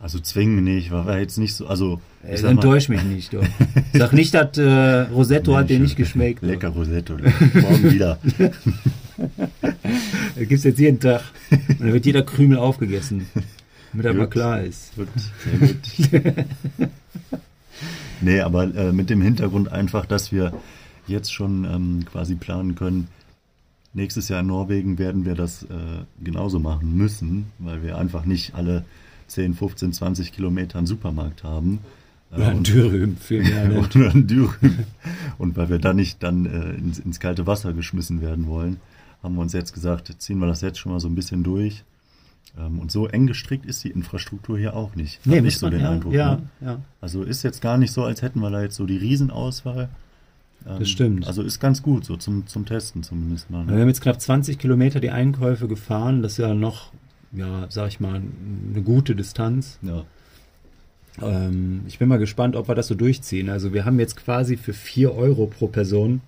Also 0.00 0.18
zwingen 0.18 0.64
nicht, 0.64 0.90
war, 0.90 1.18
jetzt 1.18 1.36
nicht 1.36 1.54
so, 1.54 1.66
also. 1.66 2.00
Äh, 2.26 2.40
enttäusch 2.40 2.88
mich 2.88 3.02
nicht, 3.04 3.34
doch. 3.34 3.44
Sag 3.92 4.14
nicht, 4.14 4.32
dass 4.32 4.56
äh, 4.56 5.00
Rosetto 5.12 5.52
Mensch, 5.52 5.60
hat 5.60 5.70
dir 5.70 5.78
nicht 5.78 5.96
geschmeckt. 5.96 6.42
Lecker 6.42 6.68
doch. 6.68 6.76
Rosetto, 6.76 7.16
morgen 7.60 7.90
wieder. 7.92 8.18
das 8.38 8.52
gibt's 10.48 10.64
jetzt 10.64 10.78
jeden 10.80 11.00
Tag. 11.00 11.22
Und 11.50 11.80
dann 11.80 11.92
wird 11.92 12.06
jeder 12.06 12.22
Krümel 12.22 12.56
aufgegessen, 12.56 13.26
damit 13.92 14.06
er 14.06 14.14
mal 14.14 14.28
klar 14.28 14.62
ist. 14.62 14.96
Gut, 14.96 15.08
sehr 15.44 15.68
gut. 15.68 16.88
nee, 18.22 18.40
aber 18.40 18.74
äh, 18.74 18.92
mit 18.92 19.10
dem 19.10 19.20
Hintergrund 19.20 19.70
einfach, 19.70 20.06
dass 20.06 20.32
wir 20.32 20.54
jetzt 21.06 21.32
schon 21.32 21.64
ähm, 21.64 22.04
quasi 22.04 22.34
planen 22.34 22.74
können, 22.74 23.08
nächstes 23.94 24.28
Jahr 24.28 24.40
in 24.40 24.48
Norwegen 24.48 24.98
werden 24.98 25.24
wir 25.24 25.34
das 25.34 25.62
äh, 25.64 25.66
genauso 26.22 26.58
machen 26.58 26.96
müssen, 26.96 27.46
weil 27.58 27.82
wir 27.82 27.96
einfach 27.96 28.24
nicht 28.24 28.54
alle 28.54 28.84
10, 29.28 29.54
15, 29.54 29.92
20 29.92 30.32
Kilometer 30.32 30.78
einen 30.78 30.86
Supermarkt 30.86 31.44
haben. 31.44 31.80
Oder 32.32 32.48
ein 32.48 32.64
Dürüm, 32.64 33.16
vielmehr. 33.16 33.70
Oder 33.94 34.10
ein 34.10 34.26
Dürüm. 34.26 34.84
Und 35.38 35.56
weil 35.56 35.68
wir 35.68 35.78
dann 35.78 35.96
nicht 35.96 36.22
dann 36.22 36.46
äh, 36.46 36.74
ins, 36.74 36.98
ins, 36.98 37.20
kalte 37.20 37.46
Wasser 37.46 37.72
geschmissen 37.72 38.20
werden 38.20 38.48
wollen, 38.48 38.78
haben 39.22 39.36
wir 39.36 39.42
uns 39.42 39.52
jetzt 39.52 39.72
gesagt, 39.72 40.12
ziehen 40.18 40.38
wir 40.38 40.46
das 40.46 40.60
jetzt 40.60 40.78
schon 40.78 40.92
mal 40.92 41.00
so 41.00 41.08
ein 41.08 41.14
bisschen 41.14 41.44
durch. 41.44 41.84
Ähm, 42.58 42.80
und 42.80 42.90
so 42.90 43.06
eng 43.06 43.26
gestrickt 43.26 43.66
ist 43.66 43.84
die 43.84 43.90
Infrastruktur 43.90 44.58
hier 44.58 44.74
auch 44.74 44.96
nicht. 44.96 45.24
Nee, 45.26 45.40
nicht 45.40 45.58
so 45.58 45.66
man, 45.66 45.72
den 45.72 45.80
ja, 45.82 45.90
Eindruck. 45.90 46.12
Ja, 46.12 46.36
ne? 46.36 46.42
ja. 46.60 46.80
Also 47.00 47.22
ist 47.22 47.42
jetzt 47.44 47.62
gar 47.62 47.78
nicht 47.78 47.92
so, 47.92 48.02
als 48.04 48.22
hätten 48.22 48.40
wir 48.40 48.50
da 48.50 48.62
jetzt 48.62 48.76
so 48.76 48.84
die 48.84 48.96
Riesenauswahl. 48.96 49.88
Ähm, 50.66 50.78
das 50.78 50.88
stimmt. 50.88 51.26
Also 51.26 51.42
ist 51.42 51.60
ganz 51.60 51.82
gut, 51.82 52.04
so 52.04 52.16
zum, 52.16 52.46
zum 52.46 52.66
Testen 52.66 53.02
zumindest 53.02 53.50
mal. 53.50 53.64
Ne? 53.64 53.72
Wir 53.72 53.80
haben 53.80 53.88
jetzt 53.88 54.00
knapp 54.00 54.20
20 54.20 54.58
Kilometer 54.58 55.00
die 55.00 55.10
Einkäufe 55.10 55.68
gefahren. 55.68 56.22
Das 56.22 56.32
ist 56.32 56.38
ja 56.38 56.54
noch 56.54 56.92
ja, 57.36 57.66
sag 57.68 57.88
ich 57.88 58.00
mal, 58.00 58.22
eine 58.70 58.82
gute 58.82 59.14
Distanz. 59.14 59.78
Ja. 59.82 60.04
Ähm, 61.22 61.82
ich 61.86 61.98
bin 61.98 62.08
mal 62.08 62.18
gespannt, 62.18 62.56
ob 62.56 62.68
wir 62.68 62.74
das 62.74 62.88
so 62.88 62.94
durchziehen. 62.94 63.50
Also 63.50 63.72
wir 63.72 63.84
haben 63.84 63.98
jetzt 63.98 64.16
quasi 64.16 64.56
für 64.56 64.72
4 64.72 65.14
Euro 65.14 65.46
pro 65.46 65.68
Person 65.68 66.20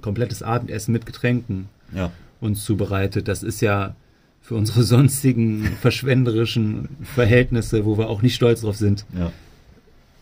komplettes 0.00 0.42
Abendessen 0.42 0.92
mit 0.92 1.06
Getränken 1.06 1.68
ja. 1.94 2.10
uns 2.40 2.64
zubereitet. 2.64 3.28
Das 3.28 3.42
ist 3.42 3.60
ja 3.60 3.94
für 4.42 4.54
unsere 4.54 4.82
sonstigen 4.84 5.64
verschwenderischen 5.80 6.88
Verhältnisse, 7.02 7.84
wo 7.84 7.98
wir 7.98 8.08
auch 8.08 8.22
nicht 8.22 8.34
stolz 8.34 8.62
drauf 8.62 8.76
sind, 8.76 9.06
ja. 9.16 9.32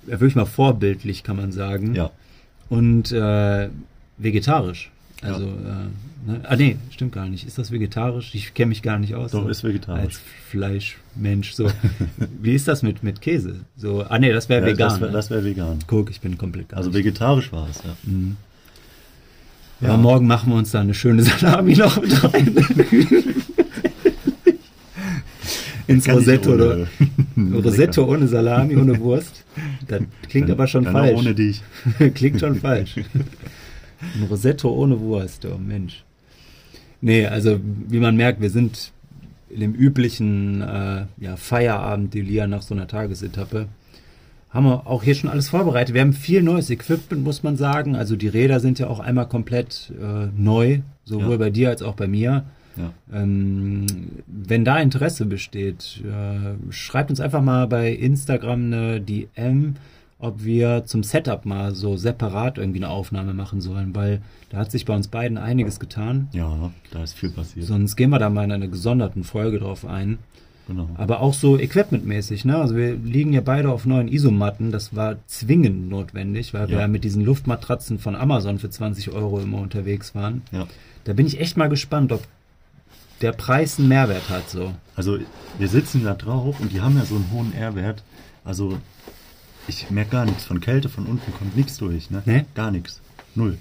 wirklich 0.06 0.34
mal 0.36 0.46
vorbildlich, 0.46 1.22
kann 1.22 1.36
man 1.36 1.52
sagen. 1.52 1.94
Ja. 1.94 2.10
Und 2.72 3.12
äh, 3.12 3.68
vegetarisch. 4.16 4.90
Also, 5.20 5.44
ja. 5.44 5.52
äh, 5.52 6.30
ne? 6.32 6.40
ah 6.44 6.56
nee, 6.56 6.78
stimmt 6.88 7.12
gar 7.12 7.28
nicht. 7.28 7.46
Ist 7.46 7.58
das 7.58 7.70
vegetarisch? 7.70 8.34
Ich 8.34 8.54
kenne 8.54 8.70
mich 8.70 8.80
gar 8.80 8.98
nicht 8.98 9.14
aus. 9.14 9.32
Doch, 9.32 9.42
so, 9.42 9.48
ist 9.50 9.62
vegetarisch. 9.62 10.02
Als 10.02 10.20
Fleischmensch. 10.48 11.52
So. 11.52 11.70
Wie 12.40 12.54
ist 12.54 12.68
das 12.68 12.82
mit, 12.82 13.02
mit 13.02 13.20
Käse? 13.20 13.56
So, 13.76 14.06
ah 14.08 14.18
nee, 14.18 14.32
das 14.32 14.48
wäre 14.48 14.62
ja, 14.62 14.68
vegan. 14.68 14.88
Das 14.88 15.28
wäre 15.28 15.42
ne? 15.42 15.44
wär 15.44 15.50
vegan. 15.50 15.80
Guck, 15.86 16.08
ich 16.08 16.22
bin 16.22 16.38
komplett 16.38 16.70
gar 16.70 16.78
Also 16.78 16.88
nicht. 16.88 17.00
vegetarisch 17.00 17.52
war 17.52 17.68
es, 17.68 17.82
ja. 17.84 17.94
Mhm. 18.04 18.38
Ja, 19.82 19.88
ja, 19.88 19.96
morgen 19.98 20.26
machen 20.26 20.50
wir 20.50 20.56
uns 20.56 20.70
da 20.70 20.80
eine 20.80 20.94
schöne 20.94 21.24
Salami 21.24 21.76
noch 21.76 22.00
mit 22.00 22.24
rein. 22.24 22.56
Ins 25.88 26.08
Rosetto 26.08 26.54
oder 26.54 26.86
Rosetto 27.36 28.04
ohne 28.04 28.28
Salami, 28.28 28.76
ohne 28.76 28.98
Wurst. 29.00 29.44
Das 29.88 30.02
klingt 30.28 30.48
dann, 30.48 30.56
aber 30.56 30.66
schon 30.66 30.84
falsch. 30.84 31.18
ohne 31.18 31.34
dich. 31.34 31.62
klingt 32.14 32.40
schon 32.40 32.56
falsch. 32.56 32.96
Ein 34.14 34.24
Rosetto 34.28 34.70
ohne 34.70 34.98
Wurst, 35.00 35.46
oh 35.46 35.58
Mensch. 35.58 36.04
Nee, 37.00 37.26
also 37.26 37.60
wie 37.88 37.98
man 37.98 38.16
merkt, 38.16 38.40
wir 38.40 38.50
sind 38.50 38.92
in 39.50 39.60
dem 39.60 39.74
üblichen 39.74 40.62
äh, 40.62 41.04
ja, 41.18 41.36
Feierabend-Delir 41.36 42.46
nach 42.46 42.62
so 42.62 42.74
einer 42.74 42.86
Tagesetappe. 42.86 43.68
Haben 44.50 44.66
wir 44.66 44.86
auch 44.86 45.02
hier 45.02 45.14
schon 45.14 45.30
alles 45.30 45.48
vorbereitet. 45.48 45.94
Wir 45.94 46.02
haben 46.02 46.12
viel 46.12 46.42
neues 46.42 46.70
Equipment, 46.70 47.24
muss 47.24 47.42
man 47.42 47.56
sagen. 47.56 47.96
Also 47.96 48.16
die 48.16 48.28
Räder 48.28 48.60
sind 48.60 48.78
ja 48.78 48.88
auch 48.88 49.00
einmal 49.00 49.28
komplett 49.28 49.92
äh, 50.00 50.28
neu, 50.36 50.80
sowohl 51.04 51.32
ja. 51.32 51.36
bei 51.38 51.50
dir 51.50 51.68
als 51.70 51.82
auch 51.82 51.94
bei 51.94 52.06
mir. 52.06 52.44
Ja. 52.76 52.92
Ähm, 53.12 53.86
wenn 54.26 54.64
da 54.64 54.78
Interesse 54.78 55.26
besteht, 55.26 56.02
äh, 56.04 56.72
schreibt 56.72 57.10
uns 57.10 57.20
einfach 57.20 57.42
mal 57.42 57.66
bei 57.66 57.92
Instagram 57.92 58.64
eine 58.64 59.00
DM 59.00 59.74
ob 60.22 60.44
wir 60.44 60.84
zum 60.84 61.02
Setup 61.02 61.44
mal 61.44 61.74
so 61.74 61.96
separat 61.96 62.56
irgendwie 62.56 62.78
eine 62.78 62.90
Aufnahme 62.90 63.34
machen 63.34 63.60
sollen, 63.60 63.92
weil 63.92 64.22
da 64.50 64.58
hat 64.58 64.70
sich 64.70 64.84
bei 64.84 64.94
uns 64.94 65.08
beiden 65.08 65.36
einiges 65.36 65.80
getan. 65.80 66.28
Ja, 66.32 66.70
da 66.92 67.02
ist 67.02 67.14
viel 67.14 67.30
passiert. 67.30 67.66
Sonst 67.66 67.96
gehen 67.96 68.10
wir 68.10 68.20
da 68.20 68.30
mal 68.30 68.44
in 68.44 68.52
einer 68.52 68.68
gesonderten 68.68 69.24
Folge 69.24 69.58
drauf 69.58 69.84
ein. 69.84 70.18
Genau. 70.68 70.88
Aber 70.94 71.22
auch 71.22 71.34
so 71.34 71.58
equipmentmäßig, 71.58 72.44
ne? 72.44 72.56
Also 72.56 72.76
wir 72.76 72.94
liegen 72.94 73.32
ja 73.32 73.40
beide 73.40 73.68
auf 73.70 73.84
neuen 73.84 74.06
Isomatten. 74.06 74.70
Das 74.70 74.94
war 74.94 75.16
zwingend 75.26 75.88
notwendig, 75.88 76.54
weil 76.54 76.62
ja. 76.62 76.68
wir 76.68 76.78
ja 76.78 76.88
mit 76.88 77.02
diesen 77.02 77.24
Luftmatratzen 77.24 77.98
von 77.98 78.14
Amazon 78.14 78.60
für 78.60 78.70
20 78.70 79.10
Euro 79.10 79.40
immer 79.40 79.58
unterwegs 79.58 80.14
waren. 80.14 80.42
Ja. 80.52 80.68
Da 81.02 81.14
bin 81.14 81.26
ich 81.26 81.40
echt 81.40 81.56
mal 81.56 81.68
gespannt, 81.68 82.12
ob 82.12 82.22
der 83.22 83.32
Preis 83.32 83.78
einen 83.78 83.88
Mehrwert 83.88 84.28
hat. 84.28 84.50
So. 84.50 84.74
Also 84.96 85.18
wir 85.58 85.68
sitzen 85.68 86.04
da 86.04 86.14
drauf 86.14 86.60
und 86.60 86.72
die 86.72 86.80
haben 86.80 86.96
ja 86.96 87.04
so 87.04 87.16
einen 87.16 87.30
hohen 87.32 87.54
R-Wert. 87.54 88.02
Also 88.44 88.78
ich 89.68 89.90
merke 89.90 90.10
gar 90.10 90.24
nichts. 90.24 90.44
Von 90.44 90.60
Kälte 90.60 90.88
von 90.88 91.06
unten 91.06 91.32
kommt 91.32 91.56
nichts 91.56 91.76
durch, 91.78 92.10
ne? 92.10 92.22
Nee? 92.26 92.44
Gar 92.54 92.72
nichts. 92.72 93.00
Null. 93.34 93.58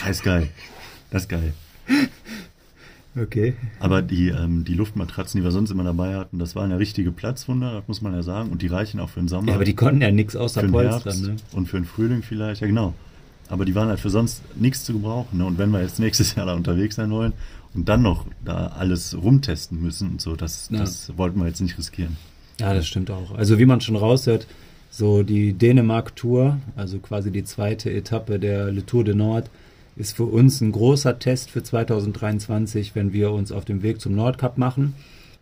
das 0.00 0.10
ist 0.10 0.22
geil. 0.22 0.48
Das 1.10 1.22
ist 1.22 1.28
geil. 1.28 1.52
Okay. 3.16 3.54
Aber 3.78 4.02
die, 4.02 4.28
ähm, 4.28 4.64
die 4.64 4.74
Luftmatratzen, 4.74 5.40
die 5.40 5.44
wir 5.44 5.52
sonst 5.52 5.70
immer 5.70 5.84
dabei 5.84 6.16
hatten, 6.16 6.38
das 6.38 6.56
waren 6.56 6.70
ja 6.70 6.76
richtige 6.76 7.12
Platzwunder, 7.12 7.72
das 7.72 7.86
muss 7.86 8.02
man 8.02 8.12
ja 8.12 8.22
sagen. 8.22 8.50
Und 8.50 8.62
die 8.62 8.66
reichen 8.66 8.98
auch 8.98 9.08
für 9.08 9.20
den 9.20 9.28
Sommer. 9.28 9.48
Ja, 9.48 9.54
aber 9.54 9.64
die 9.64 9.76
konnten 9.76 10.00
ja 10.00 10.10
nichts 10.10 10.34
außer 10.34 10.62
für 10.62 10.68
Polster. 10.68 11.10
Herbst 11.10 11.22
ne? 11.22 11.36
Und 11.52 11.68
für 11.68 11.76
den 11.76 11.84
Frühling 11.84 12.22
vielleicht, 12.22 12.60
ja 12.60 12.66
genau. 12.66 12.94
Aber 13.48 13.64
die 13.64 13.74
waren 13.74 13.88
halt 13.88 14.00
für 14.00 14.10
sonst 14.10 14.42
nichts 14.56 14.84
zu 14.84 14.94
gebrauchen. 14.94 15.38
Ne? 15.38 15.46
Und 15.46 15.58
wenn 15.58 15.70
wir 15.70 15.82
jetzt 15.82 15.98
nächstes 15.98 16.34
Jahr 16.34 16.46
da 16.46 16.54
unterwegs 16.54 16.96
sein 16.96 17.10
wollen 17.10 17.32
und 17.74 17.88
dann 17.88 18.02
noch 18.02 18.26
da 18.44 18.68
alles 18.68 19.16
rumtesten 19.16 19.82
müssen 19.82 20.10
und 20.12 20.20
so, 20.20 20.36
das, 20.36 20.68
ja. 20.70 20.78
das 20.78 21.16
wollten 21.16 21.40
wir 21.40 21.46
jetzt 21.46 21.60
nicht 21.60 21.76
riskieren. 21.78 22.16
Ja, 22.60 22.72
das 22.72 22.86
stimmt 22.86 23.10
auch. 23.10 23.34
Also 23.34 23.58
wie 23.58 23.66
man 23.66 23.80
schon 23.80 23.96
raushört, 23.96 24.46
so 24.90 25.24
die 25.24 25.52
Dänemark-Tour, 25.52 26.58
also 26.76 26.98
quasi 26.98 27.32
die 27.32 27.44
zweite 27.44 27.90
Etappe 27.92 28.38
der 28.38 28.70
Le 28.70 28.86
Tour 28.86 29.02
de 29.04 29.14
Nord, 29.14 29.50
ist 29.96 30.16
für 30.16 30.24
uns 30.24 30.60
ein 30.60 30.72
großer 30.72 31.18
Test 31.18 31.50
für 31.50 31.62
2023, 31.62 32.94
wenn 32.94 33.12
wir 33.12 33.32
uns 33.32 33.52
auf 33.52 33.64
dem 33.64 33.82
Weg 33.82 34.00
zum 34.00 34.14
Nordcup 34.14 34.58
machen. 34.58 34.94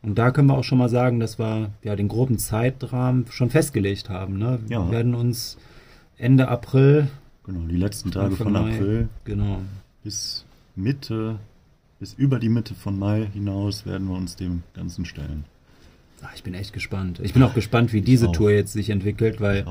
Und 0.03 0.19
da 0.19 0.31
können 0.31 0.49
wir 0.49 0.59
auch 0.59 0.65
schon 0.65 0.79
mal 0.79 0.89
sagen, 0.89 1.21
dass 1.21 1.39
wir 1.39 1.71
ja 1.83 1.97
den 1.97 2.09
groben 2.09 2.39
Zeitrahmen 2.39 3.27
schon 3.31 3.51
festgelegt 3.51 4.09
haben. 4.09 4.39
Ne? 4.39 4.59
Ja. 4.69 4.85
Wir 4.85 4.91
werden 4.91 5.15
uns 5.15 5.59
Ende 6.19 6.49
April. 6.49 7.09
Genau, 7.45 7.61
die 7.69 7.77
letzten 7.77 8.11
Tage 8.11 8.37
von 8.37 8.53
Mai, 8.53 8.75
April. 8.75 9.09
Genau. 9.25 9.61
Bis 10.05 10.45
Mitte, 10.77 11.39
bis 11.99 12.15
über 12.15 12.39
die 12.39 12.49
Mitte 12.49 12.75
von 12.75 12.99
Mai 12.99 13.29
hinaus 13.33 13.85
werden 13.87 14.09
wir 14.09 14.17
uns 14.17 14.37
dem 14.37 14.63
Ganzen 14.75 15.05
stellen. 15.05 15.45
Ach, 16.23 16.33
ich 16.35 16.43
bin 16.43 16.55
echt 16.55 16.73
gespannt. 16.73 17.21
Ich 17.23 17.33
bin 17.33 17.43
auch 17.43 17.55
gespannt, 17.55 17.93
wie 17.93 18.01
diese 18.01 18.31
Tour 18.31 18.53
jetzt 18.53 18.73
sich 18.73 18.91
entwickelt, 18.91 19.41
weil 19.41 19.67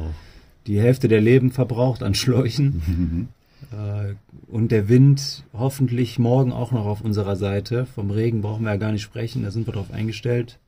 die 0.67 0.79
Hälfte 0.79 1.07
der 1.07 1.21
Leben 1.21 1.51
verbraucht 1.51 2.03
an 2.03 2.13
Schläuchen. 2.13 3.29
äh, 3.71 4.15
und 4.47 4.71
der 4.71 4.89
Wind 4.89 5.43
hoffentlich 5.53 6.19
morgen 6.19 6.51
auch 6.51 6.71
noch 6.71 6.85
auf 6.85 7.01
unserer 7.01 7.35
Seite. 7.35 7.85
Vom 7.85 8.11
Regen 8.11 8.41
brauchen 8.41 8.63
wir 8.63 8.71
ja 8.71 8.77
gar 8.77 8.91
nicht 8.91 9.01
sprechen, 9.01 9.43
da 9.43 9.51
sind 9.51 9.65
wir 9.65 9.73
drauf 9.73 9.91
eingestellt. 9.91 10.59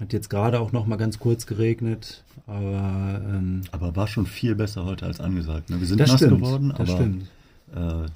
Hat 0.00 0.12
jetzt 0.12 0.28
gerade 0.28 0.58
auch 0.58 0.72
noch 0.72 0.86
mal 0.86 0.96
ganz 0.96 1.18
kurz 1.18 1.46
geregnet, 1.46 2.24
aber 2.46 3.20
ähm, 3.24 3.62
aber 3.70 3.94
war 3.94 4.08
schon 4.08 4.26
viel 4.26 4.56
besser 4.56 4.84
heute 4.84 5.06
als 5.06 5.20
angesagt. 5.20 5.70
Ne? 5.70 5.78
Wir 5.78 5.86
sind 5.86 5.98
nass 5.98 6.14
stimmt, 6.14 6.40
geworden, 6.40 6.72
aber 6.72 6.86
stimmt. 6.86 7.28
Äh, 7.74 8.08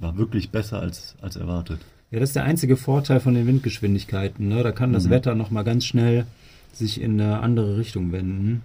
war 0.00 0.16
wirklich 0.16 0.50
besser 0.50 0.80
als 0.80 1.14
als 1.20 1.36
erwartet. 1.36 1.80
Ja, 2.10 2.20
das 2.20 2.30
ist 2.30 2.36
der 2.36 2.44
einzige 2.44 2.76
Vorteil 2.76 3.20
von 3.20 3.34
den 3.34 3.46
Windgeschwindigkeiten. 3.46 4.48
Ne? 4.48 4.62
Da 4.62 4.72
kann 4.72 4.92
das 4.92 5.06
mhm. 5.06 5.10
Wetter 5.10 5.34
noch 5.34 5.50
mal 5.50 5.62
ganz 5.62 5.84
schnell 5.84 6.26
sich 6.72 7.00
in 7.00 7.20
eine 7.20 7.40
andere 7.40 7.78
Richtung 7.78 8.12
wenden. 8.12 8.62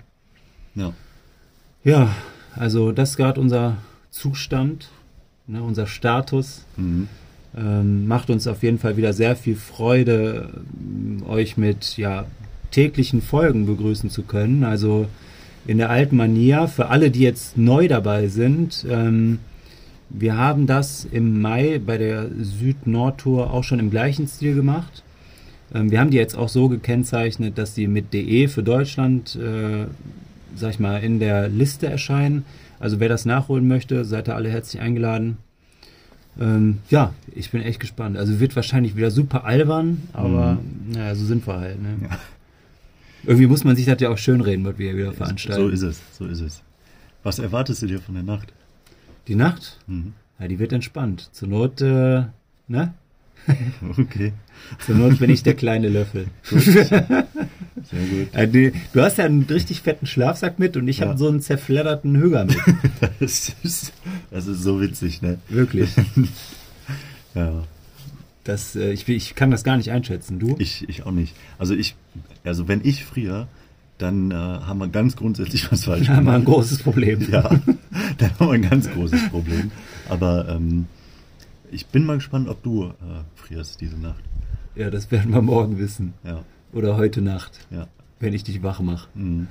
Ja. 0.76 0.94
Ja, 1.84 2.14
also 2.56 2.92
das 2.92 3.12
ist 3.12 3.18
gerade 3.18 3.40
unser 3.40 3.78
Zustand, 4.10 4.90
ne, 5.48 5.62
unser 5.62 5.88
Status. 5.88 6.66
Mhm. 6.78 7.08
Ähm, 7.58 8.08
macht 8.08 8.30
uns 8.30 8.48
auf 8.48 8.64
jeden 8.64 8.78
Fall 8.78 8.98
wieder 8.98 9.14
sehr 9.14 9.36
viel 9.36 9.56
Freude, 9.56 10.50
euch 11.28 11.58
mit 11.58 11.98
ja, 11.98 12.26
täglichen 12.72 13.22
Folgen 13.22 13.66
begrüßen 13.66 14.10
zu 14.10 14.24
können. 14.24 14.64
Also 14.64 15.08
in 15.66 15.78
der 15.78 15.90
alten 15.90 16.16
Manier, 16.16 16.68
für 16.68 16.88
alle, 16.88 17.12
die 17.12 17.22
jetzt 17.22 17.58
neu 17.58 17.88
dabei 17.88 18.28
sind, 18.28 18.86
ähm, 18.90 19.40
wir 20.10 20.38
haben 20.38 20.66
das 20.66 21.06
im 21.06 21.40
Mai 21.40 21.80
bei 21.84 21.98
der 21.98 22.30
Süd-Nord-Tour 22.40 23.54
auch 23.54 23.64
schon 23.64 23.80
im 23.80 23.92
gleichen 23.92 24.28
Stil 24.28 24.56
gemacht. 24.56 25.04
Ähm, 25.74 25.92
wir 25.92 26.00
haben 26.00 26.10
die 26.10 26.18
jetzt 26.18 26.36
auch 26.36 26.50
so 26.50 26.68
gekennzeichnet, 26.70 27.58
dass 27.58 27.76
sie 27.76 27.88
mit 27.88 28.14
DE 28.14 28.48
für 28.48 28.64
Deutschland, 28.64 29.36
äh, 29.36 29.86
sag 30.56 30.72
ich 30.72 30.80
mal, 30.80 31.04
in 31.04 31.20
der 31.20 31.48
Liste 31.48 31.88
erscheinen. 31.88 32.46
Also 32.80 33.00
wer 33.00 33.10
das 33.10 33.26
nachholen 33.26 33.68
möchte, 33.68 34.06
seid 34.06 34.28
ihr 34.28 34.36
alle 34.36 34.50
herzlich 34.50 34.82
eingeladen. 34.82 35.38
Ähm, 36.40 36.80
ja, 36.90 37.14
ich 37.36 37.52
bin 37.52 37.62
echt 37.62 37.80
gespannt. 37.80 38.18
Also 38.18 38.40
wird 38.40 38.56
wahrscheinlich 38.56 38.96
wieder 38.96 39.12
super 39.12 39.44
albern, 39.46 40.04
aber 40.14 40.54
mhm. 40.54 40.94
naja, 40.94 41.16
so 41.16 41.26
sind 41.26 41.46
wir 41.46 41.60
halt. 41.60 41.82
Ne? 41.82 41.90
Ja. 42.04 42.18
Irgendwie 43.24 43.48
muss 43.48 43.64
man 43.64 43.76
sich 43.76 43.86
das 43.86 44.00
ja 44.00 44.10
auch 44.10 44.18
schön 44.18 44.42
reden, 44.42 44.64
was 44.66 44.78
wir 44.78 44.96
wieder 44.96 45.12
veranstalten. 45.12 45.62
So 45.62 45.70
ist 45.70 45.82
es, 45.82 46.02
so 46.18 46.26
ist 46.26 46.40
es. 46.40 46.62
Was 47.24 47.40
erwartest 47.40 47.82
du 47.82 47.88
dir 47.88 48.00
von 48.00 48.16
der 48.16 48.24
Nacht? 48.24 48.54
Die 49.28 49.36
Nacht? 49.36 49.78
Mhm. 49.88 50.14
Ja, 50.40 50.48
die 50.48 50.58
wird 50.58 50.72
entspannt. 50.72 51.30
Zur 51.34 51.50
Not, 51.50 51.82
äh, 51.82 52.24
ne? 52.68 52.94
Okay. 53.98 54.34
Zur 54.86 54.96
Not 54.96 55.20
bin 55.20 55.30
ich 55.30 55.44
der 55.44 55.56
kleine 55.56 55.90
Löffel. 55.90 56.28
Gut. 56.50 56.64
Sehr 56.64 58.06
gut. 58.12 58.28
Also, 58.34 58.78
du 58.94 59.02
hast 59.02 59.18
ja 59.18 59.26
einen 59.26 59.44
richtig 59.44 59.82
fetten 59.82 60.06
Schlafsack 60.06 60.60
mit 60.60 60.76
und 60.76 60.88
ich 60.88 61.00
ja. 61.00 61.08
habe 61.08 61.18
so 61.18 61.28
einen 61.28 61.42
zerfledderten 61.42 62.16
Hüger 62.18 62.46
mit. 62.46 62.58
Das 63.20 63.56
ist, 63.64 63.94
das 64.32 64.48
ist 64.48 64.62
so 64.64 64.82
witzig, 64.82 65.22
ne? 65.22 65.40
Wirklich. 65.48 65.90
ja. 67.36 67.64
Das, 68.44 68.76
äh, 68.76 68.92
ich, 68.92 69.08
ich 69.08 69.36
kann 69.36 69.52
das 69.52 69.64
gar 69.64 69.78
nicht 69.78 69.92
einschätzen. 69.92 70.40
Du? 70.40 70.56
Ich, 70.60 70.88
ich 70.90 71.06
auch 71.06 71.12
nicht. 71.12 71.36
Also 71.58 71.74
ich, 71.74 71.96
also 72.44 72.68
wenn 72.68 72.82
ich 72.84 73.06
friere, 73.06 73.48
dann 73.98 74.32
äh, 74.32 74.36
haben 74.36 74.80
wir 74.80 74.88
ganz 74.88 75.16
grundsätzlich 75.16 75.72
was 75.72 75.86
falsch 75.86 76.08
gemacht. 76.08 76.10
Dann 76.10 76.18
haben 76.18 76.26
wir 76.26 76.34
ein 76.34 76.46
großes 76.46 76.80
Problem. 76.80 77.28
Ja, 77.32 77.50
dann 78.18 78.32
haben 78.40 78.48
wir 78.48 78.54
ein 78.54 78.70
ganz 78.70 78.90
großes 78.90 79.30
Problem. 79.30 79.72
Aber 80.08 80.48
ähm, 80.50 80.88
ich 81.72 81.88
bin 81.88 82.06
mal 82.06 82.16
gespannt, 82.16 82.50
ob 82.50 82.64
du 82.64 82.86
äh, 82.86 82.94
frierst 83.36 83.82
diese 83.82 83.98
Nacht. 83.98 84.24
Ja, 84.76 84.90
das 84.90 85.12
werden 85.12 85.34
wir 85.34 85.42
morgen 85.42 85.78
wissen. 85.80 86.14
Ja. 86.24 86.44
Oder 86.74 86.98
heute 86.98 87.22
Nacht. 87.22 87.68
Ja. 87.72 87.88
Wenn 88.20 88.34
ich 88.34 88.44
dich 88.44 88.64
wach 88.64 88.80
mache. 88.80 89.08
Mhm. 89.16 89.48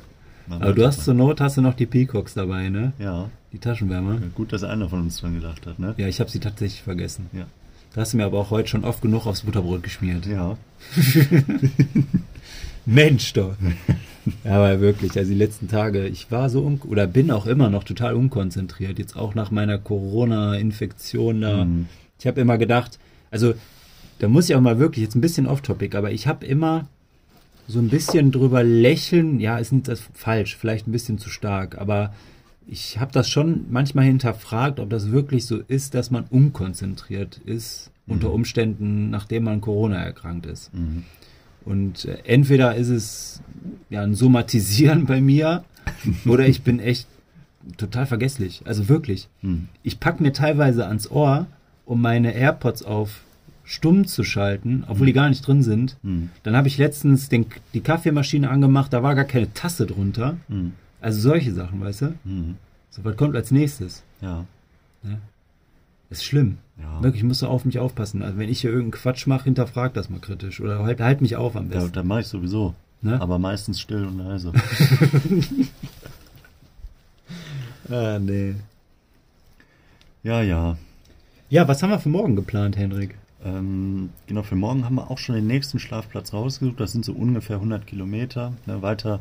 Aber 0.50 0.72
du 0.72 0.87
hast 0.87 1.04
zur 1.04 1.14
Not 1.14 1.40
hast 1.40 1.56
du 1.58 1.60
noch 1.60 1.75
die 1.75 1.87
Peacocks 1.87 2.34
dabei, 2.34 2.70
ne? 2.70 2.92
Ja. 2.98 3.28
Die 3.52 3.58
Taschenwärmer. 3.58 4.14
Ja, 4.14 4.26
gut, 4.34 4.52
dass 4.52 4.62
einer 4.62 4.88
von 4.88 5.00
uns 5.00 5.20
dran 5.20 5.34
gedacht 5.34 5.66
hat, 5.66 5.78
ne? 5.78 5.94
Ja, 5.98 6.06
ich 6.06 6.20
habe 6.20 6.30
sie 6.30 6.40
tatsächlich 6.40 6.82
vergessen. 6.82 7.26
Ja. 7.32 7.46
Da 7.94 8.02
hast 8.02 8.12
du 8.12 8.18
mir 8.18 8.25
aber 8.25 8.38
auch 8.38 8.50
heute 8.50 8.68
schon 8.68 8.84
oft 8.84 9.02
genug 9.02 9.26
aufs 9.26 9.42
Butterbrot 9.42 9.82
geschmiert. 9.82 10.26
Ja. 10.26 10.56
Mensch 12.87 13.32
doch. 13.34 13.54
ja, 14.44 14.50
aber 14.56 14.80
wirklich, 14.80 15.16
also 15.18 15.30
die 15.30 15.38
letzten 15.38 15.68
Tage, 15.68 16.06
ich 16.06 16.30
war 16.30 16.48
so 16.48 16.78
oder 16.87 17.06
bin 17.06 17.30
auch 17.30 17.46
immer 17.46 17.70
noch 17.70 17.84
total 17.84 18.14
unkonzentriert. 18.14 18.98
Jetzt 18.98 19.16
auch 19.16 19.34
nach 19.34 19.50
meiner 19.50 19.78
Corona-Infektion 19.78 21.40
da. 21.40 21.64
Mhm. 21.64 21.87
Ich 22.18 22.26
habe 22.26 22.40
immer 22.40 22.58
gedacht, 22.58 22.98
also 23.30 23.54
da 24.18 24.28
muss 24.28 24.48
ich 24.48 24.56
auch 24.56 24.60
mal 24.60 24.78
wirklich 24.78 25.04
jetzt 25.04 25.14
ein 25.14 25.20
bisschen 25.20 25.46
off-topic, 25.46 25.96
aber 25.96 26.10
ich 26.10 26.26
habe 26.26 26.44
immer 26.44 26.88
so 27.68 27.78
ein 27.78 27.88
bisschen 27.88 28.32
drüber 28.32 28.64
lächeln. 28.64 29.40
Ja, 29.40 29.58
ist 29.58 29.72
nicht 29.72 29.88
das 29.88 30.02
falsch, 30.14 30.56
vielleicht 30.56 30.88
ein 30.88 30.92
bisschen 30.92 31.18
zu 31.18 31.30
stark, 31.30 31.78
aber 31.78 32.12
ich 32.66 32.98
habe 32.98 33.12
das 33.12 33.28
schon 33.30 33.66
manchmal 33.70 34.04
hinterfragt, 34.04 34.80
ob 34.80 34.90
das 34.90 35.10
wirklich 35.10 35.46
so 35.46 35.58
ist, 35.68 35.94
dass 35.94 36.10
man 36.10 36.25
unkonzentriert 36.25 37.40
ist 37.44 37.90
mhm. 38.06 38.14
unter 38.14 38.32
Umständen, 38.32 39.10
nachdem 39.10 39.44
man 39.44 39.60
Corona 39.60 40.02
erkrankt 40.02 40.46
ist. 40.46 40.72
Mhm. 40.75 41.04
Und 41.64 42.04
äh, 42.04 42.18
entweder 42.25 42.75
ist 42.75 42.88
es 42.88 43.42
ja 43.90 44.02
ein 44.02 44.14
Somatisieren 44.14 45.06
bei 45.06 45.20
mir 45.20 45.64
oder 46.26 46.46
ich 46.46 46.62
bin 46.62 46.80
echt 46.80 47.06
total 47.76 48.06
vergesslich. 48.06 48.62
Also 48.64 48.88
wirklich. 48.88 49.28
Mhm. 49.42 49.68
Ich 49.82 50.00
packe 50.00 50.22
mir 50.22 50.32
teilweise 50.32 50.87
ans 50.87 51.10
Ohr, 51.10 51.46
um 51.88 52.02
meine 52.02 52.35
AirPods 52.35 52.83
auf 52.83 53.23
stumm 53.64 54.07
zu 54.07 54.23
schalten, 54.23 54.85
obwohl 54.88 55.07
die 55.07 55.12
gar 55.12 55.28
nicht 55.28 55.47
drin 55.47 55.62
sind. 55.62 55.97
Mhm. 56.02 56.30
Dann 56.42 56.57
habe 56.57 56.68
ich 56.68 56.78
letztens 56.78 57.28
den, 57.28 57.47
die 57.75 57.80
Kaffeemaschine 57.80 58.49
angemacht, 58.49 58.92
da 58.92 59.02
war 59.02 59.14
gar 59.14 59.25
keine 59.25 59.52
Tasse 59.52 59.87
drunter. 59.87 60.37
Mhm. 60.49 60.73
Also 61.00 61.21
solche 61.21 61.52
Sachen, 61.52 61.80
weißt 61.80 62.02
du? 62.02 62.14
Mhm. 62.25 62.57
So, 62.90 63.04
was 63.04 63.16
kommt 63.16 63.37
als 63.37 63.50
nächstes? 63.50 64.02
Ja. 64.21 64.45
ja. 65.02 65.18
Ist 66.11 66.25
schlimm. 66.25 66.59
Ja. 66.78 67.02
Wirklich, 67.02 67.23
ich 67.23 67.28
muss 67.28 67.42
auf 67.42 67.64
mich 67.64 67.78
aufpassen. 67.78 68.23
Also 68.23 68.38
wenn 68.38 68.49
ich 68.49 68.61
hier 68.61 68.71
irgendeinen 68.71 69.02
Quatsch 69.02 69.26
mache, 69.26 69.45
hinterfrag 69.45 69.95
das 69.95 70.09
mal 70.09 70.20
kritisch. 70.20 70.61
Oder 70.61 70.83
halt, 70.83 71.01
halt 71.01 71.20
mich 71.20 71.37
auf 71.37 71.57
am 71.57 71.68
besten. 71.68 71.85
Ja, 71.87 71.90
dann 71.90 72.07
mache 72.07 72.20
ich 72.20 72.27
sowieso. 72.27 72.74
Ne? 73.01 73.20
Aber 73.20 73.38
meistens 73.38 73.81
still 73.81 74.05
und 74.05 74.18
leise. 74.18 74.53
ah, 77.90 78.18
nee. 78.18 78.55
Ja, 80.22 80.42
ja. 80.42 80.77
Ja, 81.50 81.66
was 81.66 81.82
haben 81.82 81.88
wir 81.88 81.98
für 81.98 82.11
morgen 82.11 82.37
geplant, 82.37 82.76
Henrik? 82.76 83.16
Ähm, 83.42 84.11
genau, 84.26 84.42
für 84.42 84.54
morgen 84.54 84.84
haben 84.84 84.96
wir 84.96 85.11
auch 85.11 85.16
schon 85.16 85.34
den 85.34 85.46
nächsten 85.46 85.78
Schlafplatz 85.78 86.34
rausgesucht. 86.34 86.78
Das 86.78 86.92
sind 86.92 87.06
so 87.06 87.14
ungefähr 87.14 87.56
100 87.56 87.87
Kilometer. 87.87 88.52
Ne, 88.66 88.82
weiter 88.82 89.20